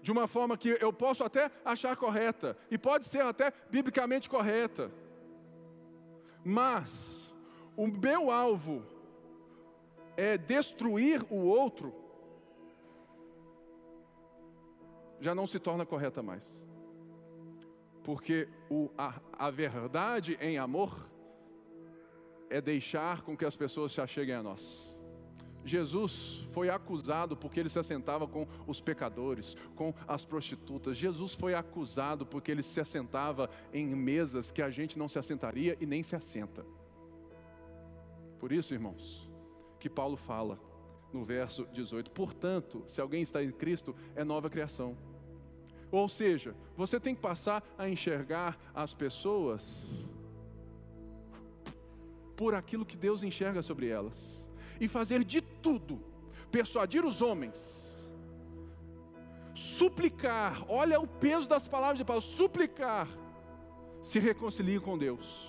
[0.03, 4.91] de uma forma que eu posso até achar correta, e pode ser até biblicamente correta,
[6.47, 6.89] mas
[7.75, 8.81] o meu alvo
[10.15, 11.93] é destruir o outro,
[15.19, 16.45] já não se torna correta mais.
[18.01, 21.05] Porque o, a, a verdade em amor
[22.49, 24.86] é deixar com que as pessoas se acheguem a nós.
[25.67, 30.97] Jesus foi acusado porque ele se assentava com os pecadores, com as prostitutas.
[30.97, 35.77] Jesus foi acusado porque ele se assentava em mesas que a gente não se assentaria
[35.79, 36.65] e nem se assenta.
[38.39, 39.29] Por isso, irmãos,
[39.79, 40.59] que Paulo fala
[41.11, 44.97] no verso 18: portanto, se alguém está em Cristo, é nova criação.
[45.91, 49.63] Ou seja, você tem que passar a enxergar as pessoas
[52.35, 54.36] por aquilo que Deus enxerga sobre elas
[54.79, 56.01] e fazer de tudo,
[56.51, 57.55] persuadir os homens,
[59.53, 63.07] suplicar, olha o peso das palavras de Paulo, suplicar,
[64.03, 65.47] se reconcilie com Deus.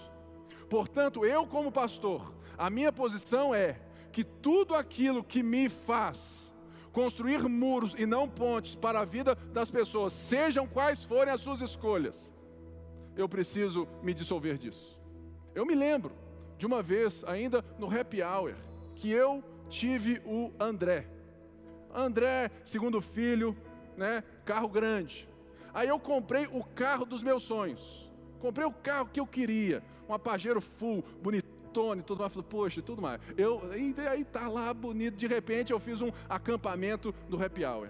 [0.69, 6.49] Portanto, eu, como pastor, a minha posição é que tudo aquilo que me faz
[6.93, 11.61] construir muros e não pontes para a vida das pessoas, sejam quais forem as suas
[11.61, 12.33] escolhas,
[13.17, 14.99] eu preciso me dissolver disso.
[15.55, 16.12] Eu me lembro
[16.57, 18.55] de uma vez, ainda no happy hour,
[18.99, 21.07] que eu tive o André.
[21.95, 23.57] André, segundo filho,
[23.97, 25.29] né, carro grande.
[25.73, 28.11] Aí eu comprei o carro dos meus sonhos.
[28.41, 32.33] Comprei o carro que eu queria, um Pajero full, bonitone, tudo mais.
[32.33, 33.21] Falei, poxa, tudo mais.
[33.37, 35.17] Eu, e aí tá lá bonito.
[35.17, 37.89] De repente eu fiz um acampamento do happy hour.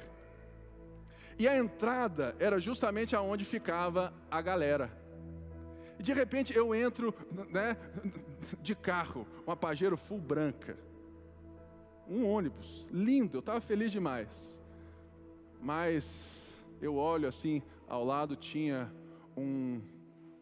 [1.39, 4.91] E a entrada era justamente aonde ficava a galera.
[5.99, 7.15] E de repente eu entro
[7.51, 7.77] né,
[8.61, 10.88] de carro, uma Pajero full branca
[12.09, 14.29] um ônibus, lindo, eu estava feliz demais.
[15.61, 16.05] Mas
[16.81, 18.91] eu olho assim, ao lado tinha
[19.37, 19.81] um,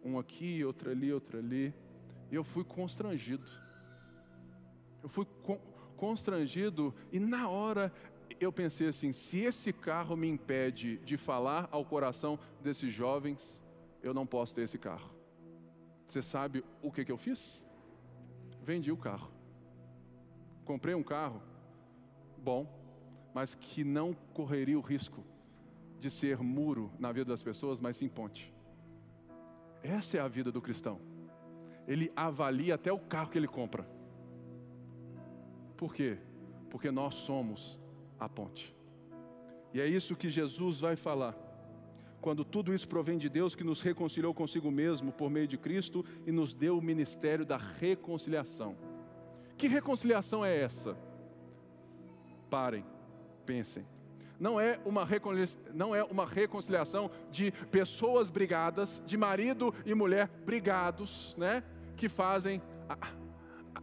[0.05, 1.75] um aqui, outro ali, outro ali,
[2.31, 3.47] e eu fui constrangido.
[5.03, 5.59] Eu fui con
[5.97, 7.91] constrangido e na hora
[8.39, 13.41] eu pensei assim: se esse carro me impede de falar ao coração desses jovens,
[14.03, 15.11] eu não posso ter esse carro.
[16.07, 17.65] Você sabe o que, que eu fiz?
[18.63, 19.31] Vendi o carro.
[20.65, 21.41] Comprei um carro
[22.47, 22.65] bom,
[23.35, 25.25] mas que não correria o risco
[25.99, 28.55] de ser muro na vida das pessoas, mas sim ponte.
[29.83, 31.01] Essa é a vida do cristão.
[31.89, 33.85] Ele avalia até o carro que ele compra.
[35.77, 36.19] Por quê?
[36.71, 37.77] Porque nós somos
[38.19, 38.73] a ponte.
[39.75, 41.35] E é isso que Jesus vai falar.
[42.21, 46.05] Quando tudo isso provém de Deus que nos reconciliou consigo mesmo por meio de Cristo
[46.25, 48.77] e nos deu o ministério da reconciliação.
[49.57, 50.97] Que reconciliação é essa?
[52.51, 52.85] Parem,
[53.45, 53.87] pensem.
[54.39, 55.07] Não é, uma
[55.73, 61.65] não é uma reconciliação de pessoas brigadas, de marido e mulher brigados, né?
[61.97, 62.61] Que fazem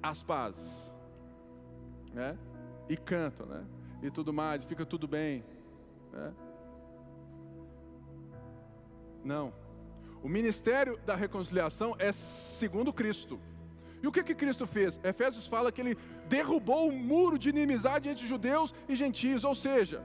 [0.01, 0.93] as pazes,
[2.13, 2.37] né?
[2.87, 3.65] E cantam, né?
[4.03, 5.43] E tudo mais, fica tudo bem,
[6.11, 6.33] né?
[9.23, 9.53] Não.
[10.21, 13.39] O ministério da reconciliação é segundo Cristo.
[14.01, 14.99] E o que que Cristo fez?
[15.03, 15.97] Efésios fala que ele
[16.33, 20.03] derrubou o um muro de inimizade entre judeus e gentios, ou seja,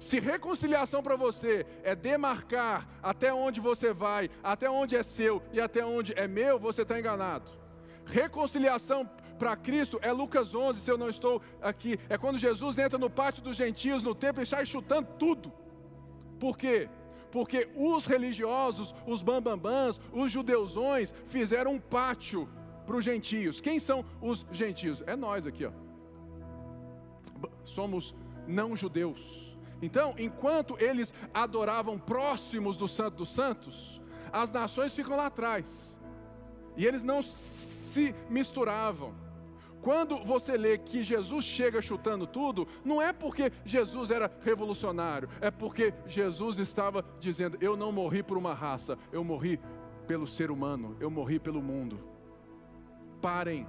[0.00, 5.60] se reconciliação para você é demarcar até onde você vai, até onde é seu e
[5.60, 7.50] até onde é meu, você está enganado.
[8.06, 9.00] Reconciliação
[9.38, 13.10] para Cristo é Lucas 11, se eu não estou aqui, é quando Jesus entra no
[13.10, 15.52] pátio dos gentios, no templo e sai chutando tudo.
[16.40, 16.88] Por quê?
[17.30, 22.48] Porque os religiosos, os bambambãs, os judeusões fizeram um pátio
[22.86, 23.60] para os gentios.
[23.60, 25.02] Quem são os gentios?
[25.06, 25.72] É nós aqui, ó.
[27.64, 28.14] Somos
[28.46, 29.54] não judeus.
[29.82, 34.00] Então, enquanto eles adoravam próximos do Santo dos Santos,
[34.32, 35.66] as nações ficam lá atrás.
[36.76, 39.14] E eles não se misturavam.
[39.82, 45.50] Quando você lê que Jesus chega chutando tudo, não é porque Jesus era revolucionário, é
[45.50, 49.60] porque Jesus estava dizendo: Eu não morri por uma raça, eu morri
[50.06, 52.15] pelo ser humano, eu morri pelo mundo.
[53.26, 53.66] Parem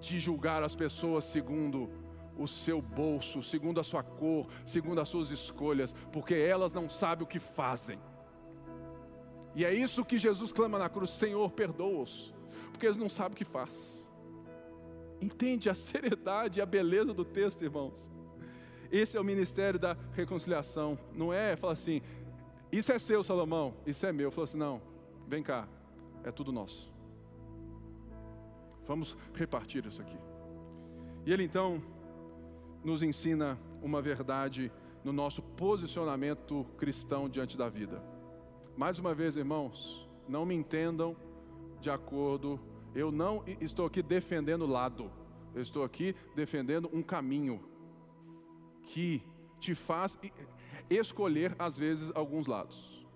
[0.00, 1.88] de julgar as pessoas segundo
[2.36, 7.22] o seu bolso, segundo a sua cor, segundo as suas escolhas, porque elas não sabem
[7.22, 8.00] o que fazem.
[9.54, 12.34] E é isso que Jesus clama na cruz: Senhor, perdoa-os,
[12.72, 13.72] porque eles não sabem o que faz.
[15.20, 17.94] Entende a seriedade e a beleza do texto, irmãos?
[18.90, 20.98] Esse é o ministério da reconciliação.
[21.14, 22.02] Não é falar assim,
[22.72, 24.32] isso é seu, Salomão, isso é meu.
[24.32, 24.82] Falou assim, não,
[25.28, 25.68] vem cá,
[26.24, 26.91] é tudo nosso.
[28.86, 30.18] Vamos repartir isso aqui.
[31.24, 31.82] E ele então
[32.84, 34.72] nos ensina uma verdade
[35.04, 38.02] no nosso posicionamento cristão diante da vida.
[38.76, 41.16] Mais uma vez, irmãos, não me entendam
[41.80, 42.60] de acordo,
[42.94, 45.10] eu não estou aqui defendendo lado,
[45.54, 47.60] eu estou aqui defendendo um caminho
[48.86, 49.22] que
[49.58, 50.18] te faz
[50.88, 53.06] escolher, às vezes, alguns lados.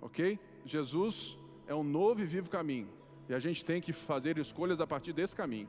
[0.00, 0.38] Ok?
[0.64, 2.88] Jesus é um novo e vivo caminho,
[3.28, 5.68] e a gente tem que fazer escolhas a partir desse caminho.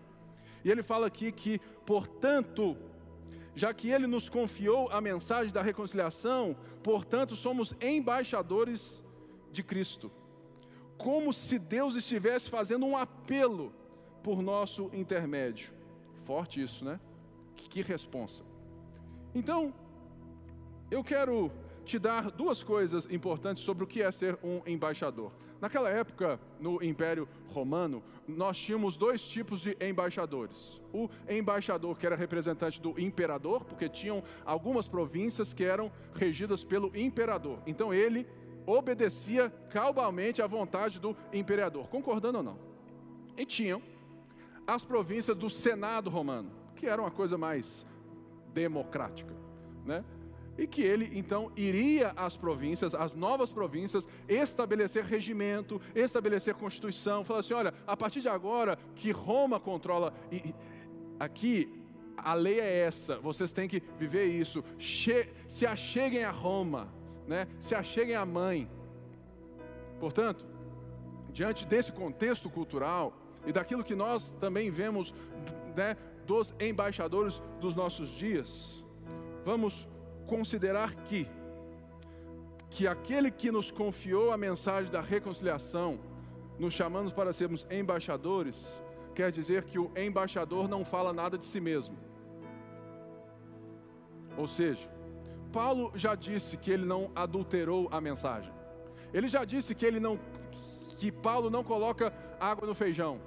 [0.64, 2.78] E ele fala aqui que, portanto,
[3.56, 9.04] já que ele nos confiou a mensagem da reconciliação, portanto, somos embaixadores
[9.52, 10.12] de Cristo.
[10.98, 13.74] Como se Deus estivesse fazendo um apelo
[14.24, 15.72] por nosso intermédio.
[16.24, 17.00] Forte isso, né?
[17.56, 18.44] Que responsa.
[19.34, 19.74] Então,
[20.90, 21.52] eu quero
[21.86, 25.32] te dar duas coisas importantes sobre o que é ser um embaixador.
[25.60, 30.80] Naquela época, no Império Romano, nós tínhamos dois tipos de embaixadores.
[30.94, 36.96] O embaixador que era representante do imperador, porque tinham algumas províncias que eram regidas pelo
[36.96, 37.60] imperador.
[37.66, 38.28] Então ele
[38.66, 42.60] obedecia cabalmente à vontade do imperador, concordando ou não.
[43.36, 43.82] E tinham
[44.68, 47.86] as províncias do Senado romano, que era uma coisa mais
[48.54, 49.34] democrática,
[49.86, 50.04] né?
[50.58, 57.42] E que ele então iria às províncias, às novas províncias, estabelecer regimento, estabelecer constituição, falar
[57.42, 60.54] assim: olha, a partir de agora que Roma controla, e
[61.20, 61.72] aqui
[62.18, 64.64] a lei é essa, vocês têm que viver isso,
[65.48, 66.88] se acheguem a Roma,
[67.28, 67.48] né?
[67.60, 68.68] se acheguem à mãe.
[70.00, 70.46] Portanto,
[71.32, 73.14] diante desse contexto cultural
[73.46, 75.14] e daquilo que nós também vemos
[75.76, 78.84] né, dos embaixadores dos nossos dias,
[79.46, 79.88] vamos
[80.28, 81.28] considerar que
[82.70, 86.00] que aquele que nos confiou a mensagem da reconciliação,
[86.60, 88.56] nos chamando para sermos embaixadores,
[89.16, 91.98] quer dizer que o embaixador não fala nada de si mesmo.
[94.36, 94.88] Ou seja,
[95.52, 98.54] Paulo já disse que ele não adulterou a mensagem.
[99.14, 100.20] Ele já disse que ele não
[100.98, 103.20] que Paulo não coloca água no feijão.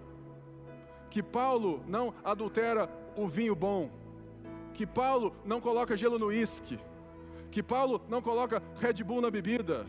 [1.09, 3.91] Que Paulo não adultera o vinho bom.
[4.75, 6.79] Que Paulo não coloca gelo no uísque
[7.51, 9.87] que Paulo não coloca Red Bull na bebida,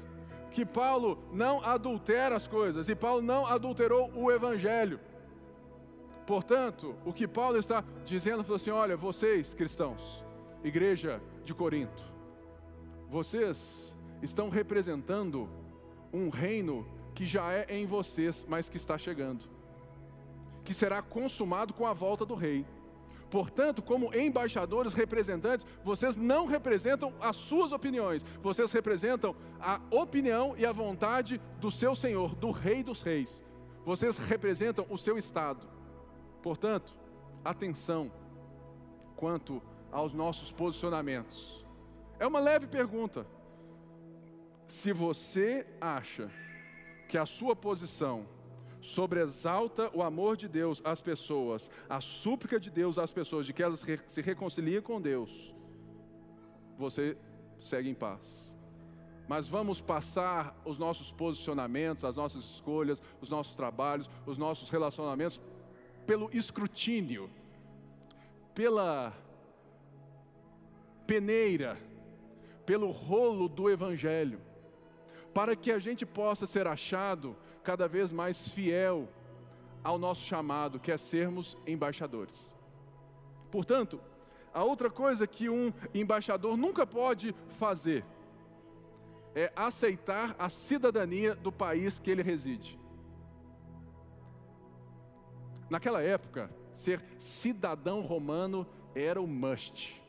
[0.52, 5.00] que Paulo não adultera as coisas, e Paulo não adulterou o Evangelho.
[6.26, 10.24] Portanto, o que Paulo está dizendo, falou assim: olha, vocês cristãos,
[10.64, 12.04] igreja de Corinto,
[13.10, 15.50] vocês estão representando
[16.14, 19.46] um reino que já é em vocês, mas que está chegando,
[20.64, 22.66] que será consumado com a volta do rei.
[23.32, 30.66] Portanto, como embaixadores, representantes, vocês não representam as suas opiniões, vocês representam a opinião e
[30.66, 33.42] a vontade do seu Senhor, do Rei dos Reis.
[33.86, 35.66] Vocês representam o seu Estado.
[36.44, 36.94] Portanto,
[37.44, 38.12] atenção
[39.16, 41.66] quanto aos nossos posicionamentos.
[42.20, 43.26] É uma leve pergunta.
[44.68, 46.30] Se você acha
[47.08, 48.26] que a sua posição
[48.82, 53.64] sobreexalta o amor de Deus às pessoas, a súplica de Deus às pessoas de que
[53.64, 55.54] elas se reconciliem com Deus,
[56.78, 57.16] você
[57.60, 58.52] segue em paz.
[59.28, 65.40] Mas vamos passar os nossos posicionamentos, as nossas escolhas, os nossos trabalhos, os nossos relacionamentos
[66.06, 67.30] pelo escrutínio,
[68.54, 69.14] pela
[71.08, 71.78] peneira,
[72.66, 74.42] pelo rolo do Evangelho
[75.34, 79.08] para que a gente possa ser achado cada vez mais fiel
[79.84, 82.56] ao nosso chamado, que é sermos embaixadores.
[83.52, 84.00] Portanto,
[84.54, 88.04] a outra coisa que um embaixador nunca pode fazer
[89.34, 92.78] é aceitar a cidadania do país que ele reside.
[95.70, 100.02] Naquela época, ser cidadão romano era o must.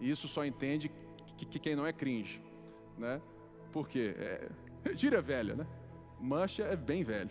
[0.00, 0.90] E isso só entende
[1.38, 2.42] que, que quem não é cringe,
[2.98, 3.22] né?
[3.72, 4.14] Por quê?
[4.18, 4.48] É,
[4.94, 5.66] gíria velha, né?
[6.24, 7.30] Mancha é bem velho.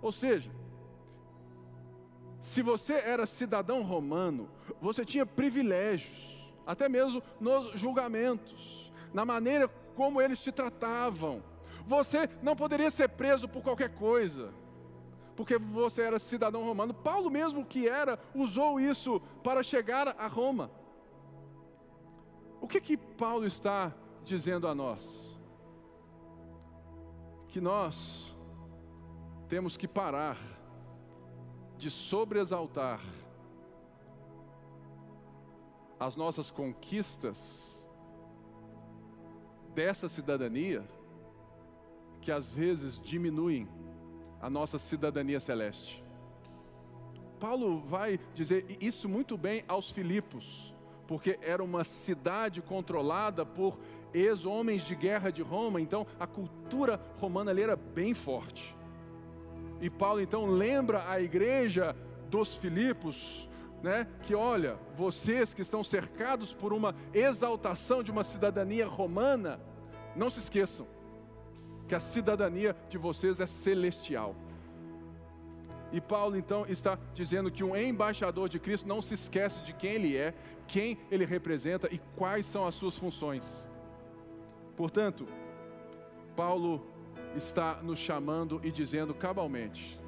[0.00, 0.48] Ou seja,
[2.40, 4.48] se você era cidadão romano,
[4.80, 9.66] você tinha privilégios, até mesmo nos julgamentos, na maneira
[9.96, 11.42] como eles te tratavam.
[11.84, 14.52] Você não poderia ser preso por qualquer coisa,
[15.34, 16.94] porque você era cidadão romano.
[16.94, 20.70] Paulo, mesmo que era, usou isso para chegar a Roma.
[22.60, 23.92] O que que Paulo está
[24.24, 25.35] dizendo a nós?
[27.56, 28.36] Que nós
[29.48, 30.36] temos que parar
[31.78, 33.00] de sobreexaltar
[35.98, 37.38] as nossas conquistas
[39.74, 40.86] dessa cidadania,
[42.20, 43.66] que às vezes diminuem
[44.38, 46.04] a nossa cidadania celeste.
[47.40, 50.74] Paulo vai dizer isso muito bem aos Filipos,
[51.06, 53.78] porque era uma cidade controlada por
[54.18, 58.74] ex-homens de guerra de Roma, então a cultura romana ali era bem forte.
[59.80, 61.94] E Paulo então lembra a igreja
[62.30, 63.48] dos Filipos,
[63.82, 69.60] né, que olha, vocês que estão cercados por uma exaltação de uma cidadania romana,
[70.14, 70.86] não se esqueçam
[71.86, 74.34] que a cidadania de vocês é celestial.
[75.92, 79.92] E Paulo então está dizendo que um embaixador de Cristo não se esquece de quem
[79.92, 80.34] ele é,
[80.66, 83.68] quem ele representa e quais são as suas funções.
[84.76, 85.26] Portanto,
[86.36, 86.86] Paulo
[87.34, 89.98] está nos chamando e dizendo cabalmente.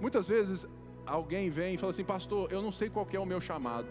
[0.00, 0.66] Muitas vezes
[1.04, 3.88] alguém vem e fala assim, pastor, eu não sei qual é o meu chamado.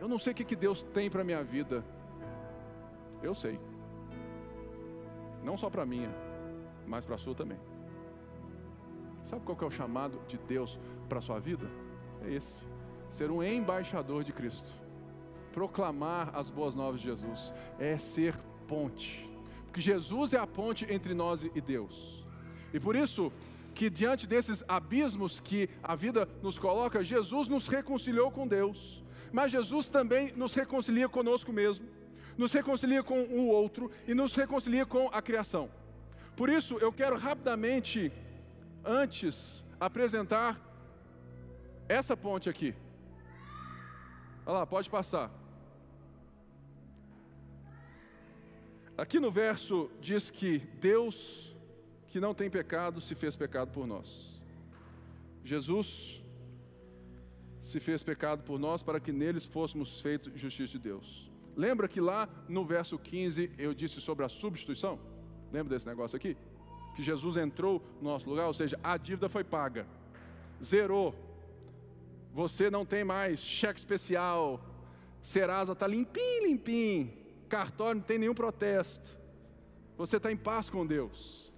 [0.00, 1.84] Eu não sei o que Deus tem para a minha vida.
[3.22, 3.58] Eu sei.
[5.44, 6.10] Não só para a minha,
[6.86, 7.58] mas para a sua também.
[9.24, 11.70] Sabe qual é o chamado de Deus para a sua vida?
[12.22, 12.64] É esse:
[13.10, 14.70] ser um embaixador de Cristo.
[15.52, 18.34] Proclamar as boas novas de Jesus é ser
[18.70, 19.06] ponte.
[19.66, 21.94] Porque Jesus é a ponte entre nós e Deus.
[22.74, 23.32] E por isso
[23.74, 28.78] que diante desses abismos que a vida nos coloca, Jesus nos reconciliou com Deus.
[29.32, 31.86] Mas Jesus também nos reconcilia conosco mesmo
[32.40, 35.70] nos reconcilia com o outro e nos reconcilia com a criação.
[36.34, 38.10] Por isso, eu quero rapidamente,
[38.82, 40.58] antes, apresentar
[41.86, 42.74] essa ponte aqui.
[44.46, 45.30] Olha lá, pode passar.
[49.00, 51.56] Aqui no verso diz que Deus,
[52.08, 54.06] que não tem pecado, se fez pecado por nós.
[55.42, 56.22] Jesus
[57.62, 61.30] se fez pecado por nós para que neles fôssemos feitos justiça de Deus.
[61.56, 65.00] Lembra que lá no verso 15 eu disse sobre a substituição?
[65.50, 66.36] Lembra desse negócio aqui?
[66.94, 69.86] Que Jesus entrou no nosso lugar, ou seja, a dívida foi paga,
[70.62, 71.14] zerou.
[72.34, 74.62] Você não tem mais cheque especial,
[75.22, 77.19] Serasa está limpinho, limpinho,
[77.50, 79.18] cartório não tem nenhum protesto.
[79.98, 81.52] Você está em paz com Deus.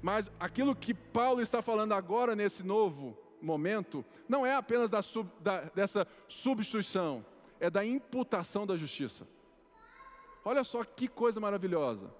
[0.00, 5.28] Mas aquilo que Paulo está falando agora nesse novo momento, não é apenas da sub,
[5.40, 7.24] da, dessa substituição,
[7.58, 9.26] é da imputação da justiça.
[10.44, 12.12] Olha só que coisa maravilhosa.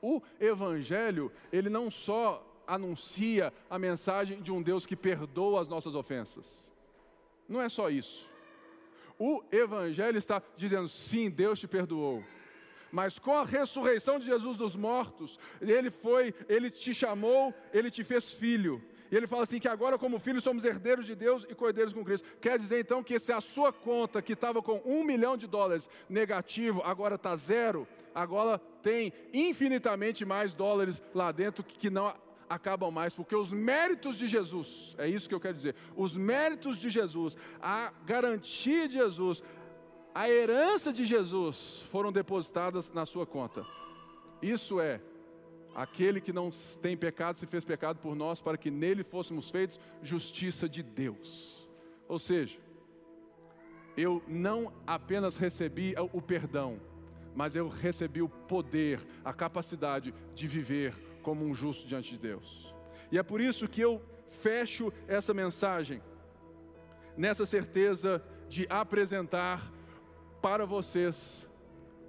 [0.00, 5.94] O Evangelho, ele não só anuncia a mensagem de um Deus que perdoa as nossas
[5.94, 6.70] ofensas.
[7.48, 8.28] Não é só isso.
[9.18, 12.22] O Evangelho está dizendo: sim, Deus te perdoou.
[12.90, 18.02] Mas com a ressurreição de Jesus dos mortos, ele foi, ele te chamou, ele te
[18.02, 18.82] fez filho.
[19.10, 22.04] E ele fala assim: que agora, como filhos, somos herdeiros de Deus e cordeiros com
[22.04, 22.28] Cristo.
[22.40, 25.88] Quer dizer então que se a sua conta, que estava com um milhão de dólares
[26.08, 32.14] negativo, agora está zero, agora tem infinitamente mais dólares lá dentro que não
[32.48, 36.78] acabam mais, porque os méritos de Jesus, é isso que eu quero dizer, os méritos
[36.78, 39.42] de Jesus, a garantia de Jesus,
[40.14, 43.64] a herança de Jesus foram depositadas na sua conta.
[44.40, 45.00] Isso é
[45.78, 46.50] Aquele que não
[46.82, 51.68] tem pecado se fez pecado por nós, para que nele fôssemos feitos justiça de Deus.
[52.08, 52.58] Ou seja,
[53.96, 56.80] eu não apenas recebi o perdão,
[57.32, 60.96] mas eu recebi o poder, a capacidade de viver
[61.28, 62.74] como um justo diante de Deus.
[63.12, 64.00] E é por isso que eu
[64.40, 66.00] fecho essa mensagem
[67.18, 69.70] nessa certeza de apresentar
[70.40, 71.46] para vocês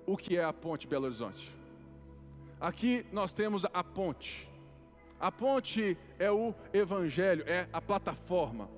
[0.06, 1.54] o que é a Ponte Belo Horizonte.
[2.62, 4.50] Aqui nós temos a ponte.
[5.20, 8.70] A ponte é o evangelho, é a plataforma.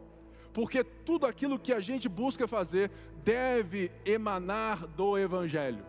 [0.52, 2.89] Porque tudo aquilo que a gente busca fazer
[3.24, 5.86] deve emanar do evangelho.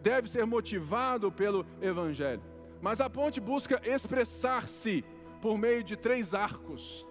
[0.00, 2.51] Deve ser motivado pelo evangelho.
[2.82, 5.04] Mas a ponte busca expressar-se
[5.40, 7.06] por meio de três arcos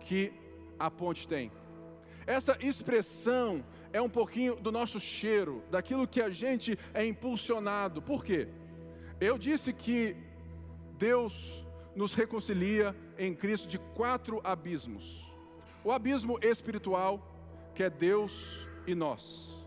[0.00, 0.30] que
[0.78, 1.50] a ponte tem.
[2.26, 8.02] Essa expressão é um pouquinho do nosso cheiro, daquilo que a gente é impulsionado.
[8.02, 8.48] Por quê?
[9.18, 10.14] Eu disse que
[10.98, 11.64] Deus
[11.96, 15.26] nos reconcilia em Cristo de quatro abismos:
[15.82, 17.18] o abismo espiritual,
[17.74, 19.66] que é Deus e nós,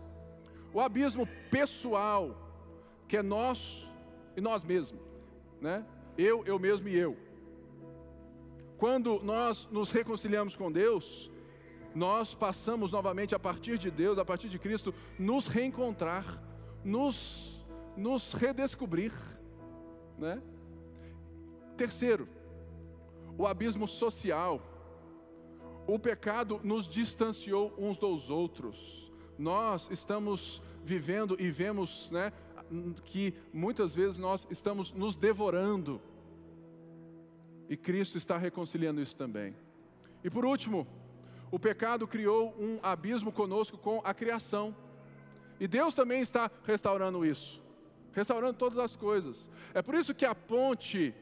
[0.72, 2.36] o abismo pessoal,
[3.08, 3.88] que é nós
[4.36, 5.11] e nós mesmos,
[5.62, 5.86] né?
[6.18, 7.16] Eu, eu mesmo e eu.
[8.76, 11.30] Quando nós nos reconciliamos com Deus,
[11.94, 16.42] nós passamos novamente a partir de Deus, a partir de Cristo, nos reencontrar,
[16.84, 17.64] nos,
[17.96, 19.12] nos redescobrir,
[20.18, 20.42] né?
[21.76, 22.28] Terceiro,
[23.38, 24.60] o abismo social.
[25.86, 29.10] O pecado nos distanciou uns dos outros.
[29.38, 32.32] Nós estamos vivendo e vemos, né,
[33.04, 36.00] que muitas vezes nós estamos nos devorando.
[37.68, 39.54] E Cristo está reconciliando isso também.
[40.24, 40.86] E por último,
[41.50, 44.74] o pecado criou um abismo conosco com a criação.
[45.60, 47.62] E Deus também está restaurando isso,
[48.12, 49.48] restaurando todas as coisas.
[49.74, 51.14] É por isso que a ponte,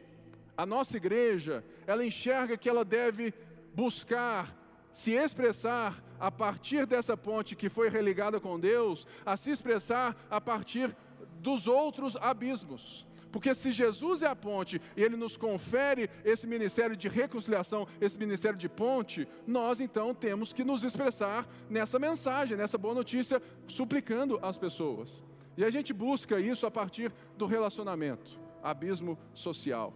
[0.57, 3.35] a nossa igreja, ela enxerga que ela deve
[3.75, 4.57] buscar
[4.95, 10.41] se expressar a partir dessa ponte que foi religada com Deus, a se expressar a
[10.41, 10.95] partir
[11.41, 13.07] dos outros abismos.
[13.33, 18.19] Porque se Jesus é a ponte e ele nos confere esse ministério de reconciliação, esse
[18.19, 24.39] ministério de ponte, nós então temos que nos expressar nessa mensagem, nessa boa notícia, suplicando
[24.43, 25.25] as pessoas.
[25.57, 29.93] E a gente busca isso a partir do relacionamento, abismo social,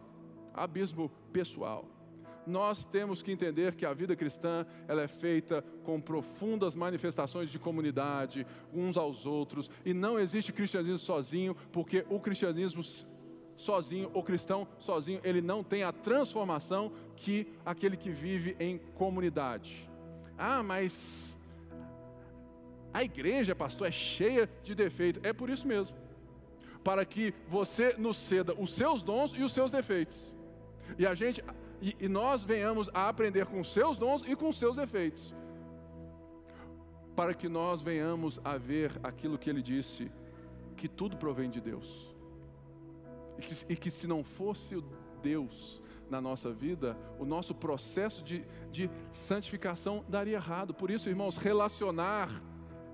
[0.55, 1.94] abismo pessoal
[2.47, 7.59] nós temos que entender que a vida cristã ela é feita com profundas manifestações de
[7.59, 12.83] comunidade, uns aos outros, e não existe cristianismo sozinho, porque o cristianismo
[13.57, 19.89] sozinho, o cristão sozinho, ele não tem a transformação que aquele que vive em comunidade.
[20.37, 21.35] Ah, mas
[22.93, 25.23] a igreja, pastor, é cheia de defeitos.
[25.25, 25.97] É por isso mesmo.
[26.83, 30.33] Para que você nos ceda os seus dons e os seus defeitos.
[30.99, 31.43] E a gente
[31.85, 35.35] e, e nós venhamos a aprender com seus dons e com seus defeitos.
[37.15, 40.11] Para que nós venhamos a ver aquilo que ele disse,
[40.79, 42.15] que tudo provém de Deus
[43.39, 44.85] e que, e que se não fosse o
[45.23, 50.73] Deus na nossa vida, o nosso processo de, de santificação daria errado.
[50.73, 52.43] Por isso, irmãos, relacionar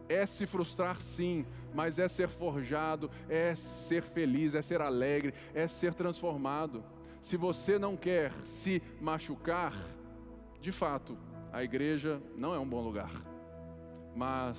[0.09, 5.68] é se frustrar sim, mas é ser forjado, é ser feliz, é ser alegre, é
[5.68, 6.82] ser transformado.
[7.22, 9.74] Se você não quer se machucar,
[10.60, 11.16] de fato,
[11.52, 13.10] a igreja não é um bom lugar.
[14.14, 14.56] Mas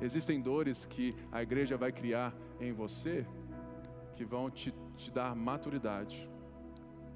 [0.00, 3.26] existem dores que a igreja vai criar em você
[4.14, 6.28] que vão te, te dar maturidade.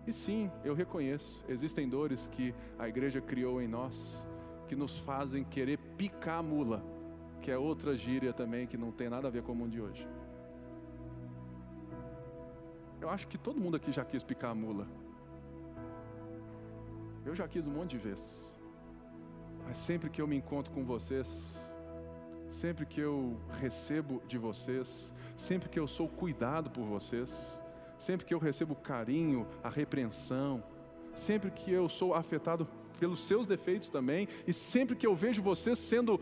[0.07, 4.27] E sim, eu reconheço, existem dores que a igreja criou em nós
[4.69, 6.85] que nos fazem querer picar a mula,
[7.41, 9.81] que é outra gíria também que não tem nada a ver com o mundo de
[9.81, 10.07] hoje.
[13.01, 14.87] Eu acho que todo mundo aqui já quis picar a mula.
[17.25, 18.47] Eu já quis um monte de vezes.
[19.65, 21.27] Mas sempre que eu me encontro com vocês,
[22.61, 27.29] sempre que eu recebo de vocês, sempre que eu sou cuidado por vocês,
[27.99, 30.63] sempre que eu recebo carinho, a repreensão,
[31.15, 32.67] sempre que eu sou afetado
[32.99, 36.21] pelos seus defeitos também, e sempre que eu vejo vocês sendo,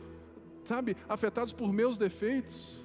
[0.64, 2.84] sabe, afetados por meus defeitos,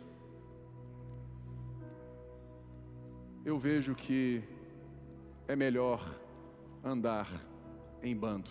[3.49, 4.43] eu vejo que
[5.47, 6.15] é melhor
[6.83, 7.27] andar
[8.03, 8.49] em bando,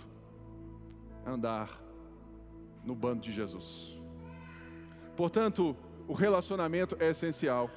[1.24, 1.80] andar
[2.84, 3.96] no bando de Jesus.
[5.16, 5.76] Portanto,
[6.08, 7.70] o relacionamento é essencial.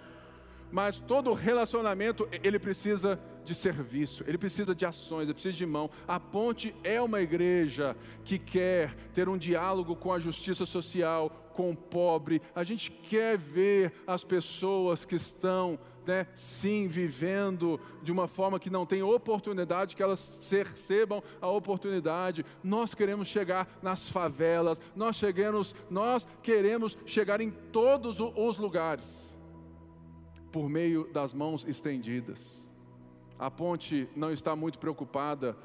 [0.71, 5.91] Mas todo relacionamento ele precisa de serviço, ele precisa de ações, ele precisa de mão.
[6.07, 11.71] A ponte é uma igreja que quer ter um diálogo com a justiça social, com
[11.71, 12.41] o pobre.
[12.55, 18.69] A gente quer ver as pessoas que estão, né, sim, vivendo de uma forma que
[18.69, 22.45] não tem oportunidade, que elas recebam a oportunidade.
[22.63, 29.31] Nós queremos chegar nas favelas, nós chegamos, nós queremos chegar em todos os lugares
[30.51, 32.61] por meio das mãos estendidas.
[33.39, 35.57] A ponte não está muito preocupada,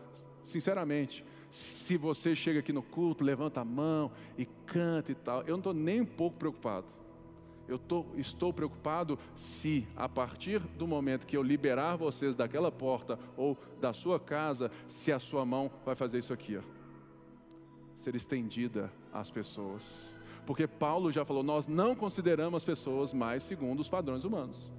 [0.47, 5.41] sinceramente, se você chega aqui no culto, levanta a mão e canta e tal.
[5.43, 6.87] Eu não estou nem um pouco preocupado.
[7.69, 13.19] Eu tô, estou preocupado se, a partir do momento que eu liberar vocês daquela porta
[13.37, 16.63] ou da sua casa, se a sua mão vai fazer isso aqui, ó,
[17.99, 20.17] ser estendida às pessoas.
[20.47, 24.73] Porque Paulo já falou: nós não consideramos as pessoas mais segundo os padrões humanos,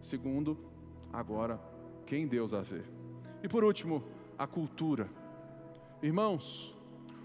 [0.00, 0.58] segundo
[1.12, 1.60] agora
[2.06, 2.82] quem Deus a vê.
[3.42, 4.02] E por último,
[4.36, 5.08] a cultura.
[6.02, 6.74] Irmãos,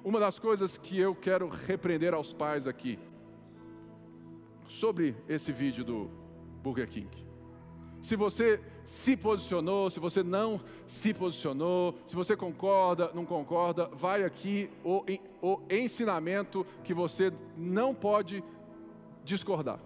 [0.04, 3.00] uma das coisas que eu quero repreender aos pais aqui,
[4.80, 6.10] sobre esse vídeo do
[6.62, 7.10] Burger King.
[8.04, 14.24] Se você se posicionou, se você não se posicionou, se você concorda, não concorda, vai
[14.24, 15.04] aqui o,
[15.42, 18.44] o ensinamento que você não pode
[19.24, 19.80] discordar.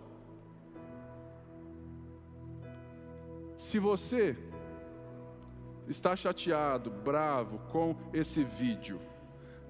[3.58, 4.38] Se você
[5.88, 9.00] está chateado, bravo com esse vídeo,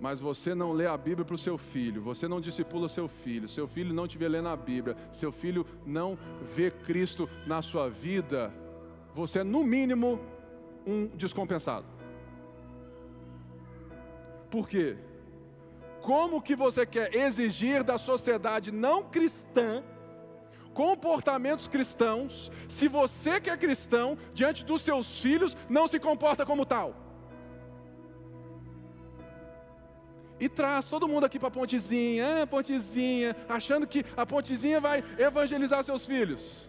[0.02, 3.48] mas você não lê a Bíblia para o seu filho, você não discipula seu filho,
[3.48, 6.18] seu filho não te vê lendo a Bíblia, seu filho não
[6.56, 8.52] vê Cristo na sua vida,
[9.14, 10.20] você é no mínimo
[10.88, 11.86] um descompensado.
[14.50, 14.98] Por quê?
[16.02, 19.84] Como que você quer exigir da sociedade não cristã
[20.74, 26.66] comportamentos cristãos se você que é cristão diante dos seus filhos não se comporta como
[26.66, 27.11] tal?
[30.42, 35.04] E traz todo mundo aqui para a pontezinha, ah, pontezinha, achando que a pontezinha vai
[35.20, 36.68] evangelizar seus filhos.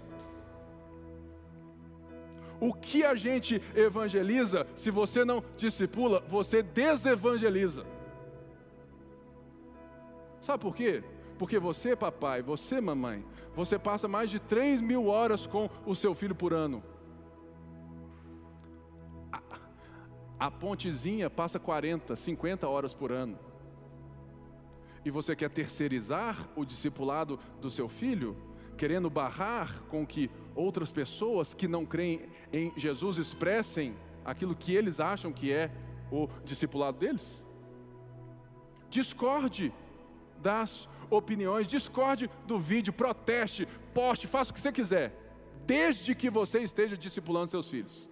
[2.60, 7.86] O que a gente evangeliza, se você não discipula, você desevangeliza.
[10.42, 11.02] Sabe por quê?
[11.38, 13.24] Porque você, papai, você, mamãe,
[13.56, 16.84] você passa mais de 3 mil horas com o seu filho por ano.
[19.32, 19.40] A,
[20.38, 23.38] a pontezinha passa 40, 50 horas por ano
[25.04, 28.36] e você quer terceirizar o discipulado do seu filho,
[28.76, 33.94] querendo barrar com que outras pessoas que não creem em Jesus expressem
[34.24, 35.70] aquilo que eles acham que é
[36.10, 37.44] o discipulado deles?
[38.88, 39.72] Discorde
[40.38, 45.14] das opiniões, discorde do vídeo, proteste, poste, faça o que você quiser,
[45.66, 48.10] desde que você esteja discipulando seus filhos.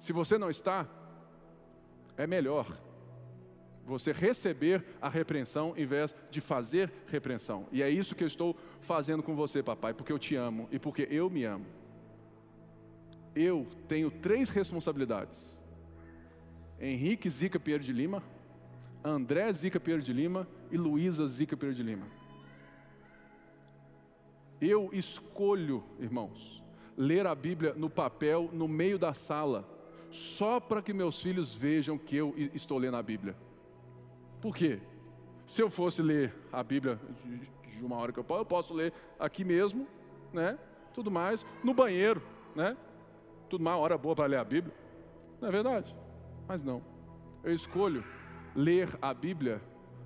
[0.00, 0.86] Se você não está,
[2.16, 2.76] é melhor
[3.88, 7.66] você receber a repreensão em vez de fazer repreensão.
[7.72, 10.78] E é isso que eu estou fazendo com você, papai, porque eu te amo e
[10.78, 11.64] porque eu me amo.
[13.34, 15.38] Eu tenho três responsabilidades:
[16.78, 18.22] Henrique Zica Pinheiro de Lima,
[19.02, 22.06] André Zica Pinheiro de Lima e Luísa Zica Pinheiro de Lima.
[24.60, 26.62] Eu escolho, irmãos,
[26.96, 29.64] ler a Bíblia no papel, no meio da sala,
[30.10, 33.36] só para que meus filhos vejam que eu estou lendo a Bíblia.
[34.40, 34.80] Por quê?
[35.46, 37.00] Se eu fosse ler a Bíblia
[37.76, 39.86] de uma hora que eu posso, eu posso ler aqui mesmo,
[40.32, 40.58] né?
[40.92, 42.22] Tudo mais, no banheiro,
[42.54, 42.76] né?
[43.48, 44.74] Tudo mais, hora boa para ler a Bíblia.
[45.40, 45.94] Não é verdade?
[46.46, 46.82] Mas não.
[47.42, 48.04] Eu escolho
[48.54, 49.62] ler a Bíblia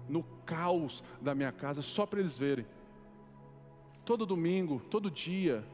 [0.09, 2.67] no caos da minha casa só para eles verem.
[4.05, 5.65] Todo domingo, todo dia,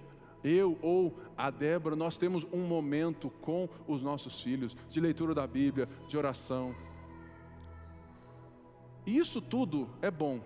[0.44, 5.46] eu ou a Débora, nós temos um momento com os nossos filhos de leitura da
[5.46, 6.74] Bíblia, de oração,
[9.08, 10.38] e isso tudo é bom.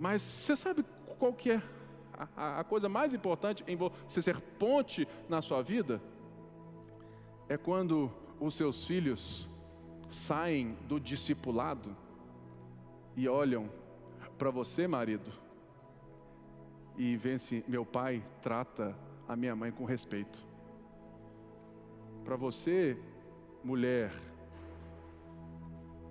[0.00, 0.82] Mas você sabe
[1.18, 1.62] qual que é
[2.34, 6.00] a, a coisa mais importante em você ser ponte na sua vida?
[7.46, 8.10] É quando
[8.40, 9.46] os seus filhos
[10.10, 11.94] saem do discipulado
[13.14, 13.68] e olham
[14.38, 15.30] para você, marido,
[16.96, 18.96] e veem se meu pai trata
[19.28, 20.38] a minha mãe com respeito.
[22.24, 22.98] Para você,
[23.62, 24.10] mulher,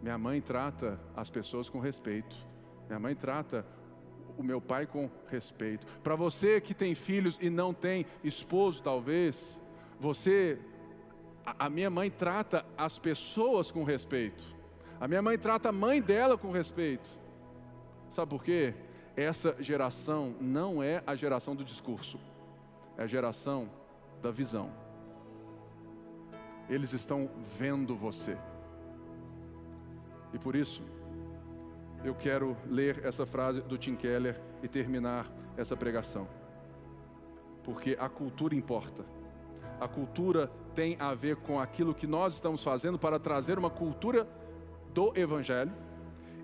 [0.07, 2.33] minha mãe trata as pessoas com respeito.
[2.87, 3.65] Minha mãe trata
[4.37, 5.85] o meu pai com respeito.
[6.01, 9.59] Para você que tem filhos e não tem esposo, talvez,
[9.99, 10.57] você,
[11.45, 14.41] a, minha mãe trata as pessoas com respeito.
[14.97, 17.09] A minha mãe trata a mãe dela com respeito.
[18.11, 18.73] Sabe por quê?
[19.13, 22.17] Essa geração não é a geração do discurso,
[22.97, 23.69] é a geração
[24.21, 24.71] da visão.
[26.69, 27.29] Eles estão
[27.59, 28.37] vendo você.
[30.33, 30.81] E por isso,
[32.03, 36.27] eu quero ler essa frase do Tim Keller e terminar essa pregação.
[37.63, 39.03] Porque a cultura importa.
[39.79, 44.27] A cultura tem a ver com aquilo que nós estamos fazendo para trazer uma cultura
[44.93, 45.71] do Evangelho.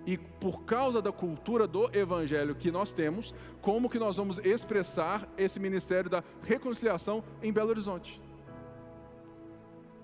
[0.06, 5.26] E por causa da cultura do Evangelho que nós temos, como que nós vamos expressar
[5.38, 8.20] esse ministério da reconciliação em Belo Horizonte?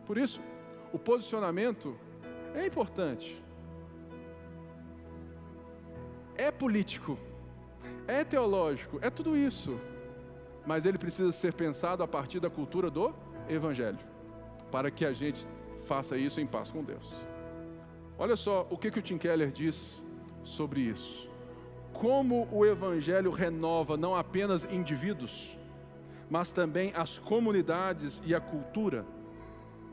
[0.07, 0.41] Por isso,
[0.93, 1.97] o posicionamento
[2.55, 3.41] é importante
[6.41, 7.19] é político,
[8.09, 9.79] é teológico, é tudo isso.
[10.65, 13.13] Mas ele precisa ser pensado a partir da cultura do
[13.47, 13.99] Evangelho,
[14.73, 15.47] para que a gente
[15.87, 17.15] faça isso em paz com Deus.
[18.19, 20.03] Olha só o que, que o Tim Keller diz
[20.43, 21.29] sobre isso.
[21.93, 25.59] Como o Evangelho renova não apenas indivíduos,
[26.31, 29.05] mas também as comunidades e a cultura.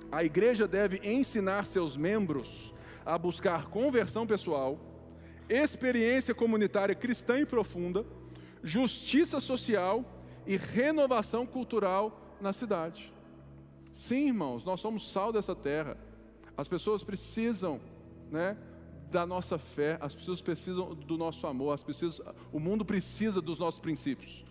[0.09, 2.73] A igreja deve ensinar seus membros
[3.05, 4.79] a buscar conversão pessoal
[5.49, 8.05] experiência comunitária cristã e profunda,
[8.63, 10.03] justiça social
[10.45, 13.13] e renovação cultural na cidade.
[13.93, 15.97] Sim, irmãos, nós somos sal dessa terra.
[16.55, 17.81] As pessoas precisam,
[18.31, 18.57] né,
[19.09, 22.21] da nossa fé, as pessoas precisam do nosso amor, as pessoas,
[22.51, 24.45] o mundo precisa dos nossos princípios.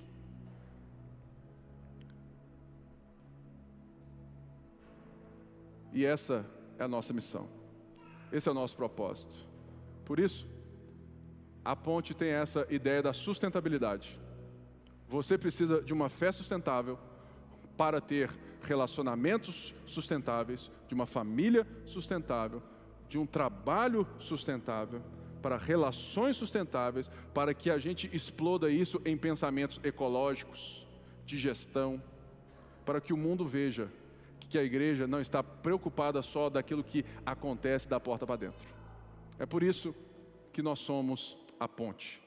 [5.92, 6.44] E essa
[6.78, 7.48] é a nossa missão.
[8.30, 9.34] Esse é o nosso propósito.
[10.04, 10.46] Por isso,
[11.66, 14.16] a ponte tem essa ideia da sustentabilidade.
[15.08, 16.96] Você precisa de uma fé sustentável
[17.76, 18.30] para ter
[18.62, 22.62] relacionamentos sustentáveis, de uma família sustentável,
[23.08, 25.02] de um trabalho sustentável,
[25.42, 30.86] para relações sustentáveis, para que a gente exploda isso em pensamentos ecológicos,
[31.24, 32.00] de gestão,
[32.84, 33.90] para que o mundo veja
[34.48, 38.68] que a igreja não está preocupada só daquilo que acontece da porta para dentro.
[39.36, 39.92] É por isso
[40.52, 42.20] que nós somos a ponte.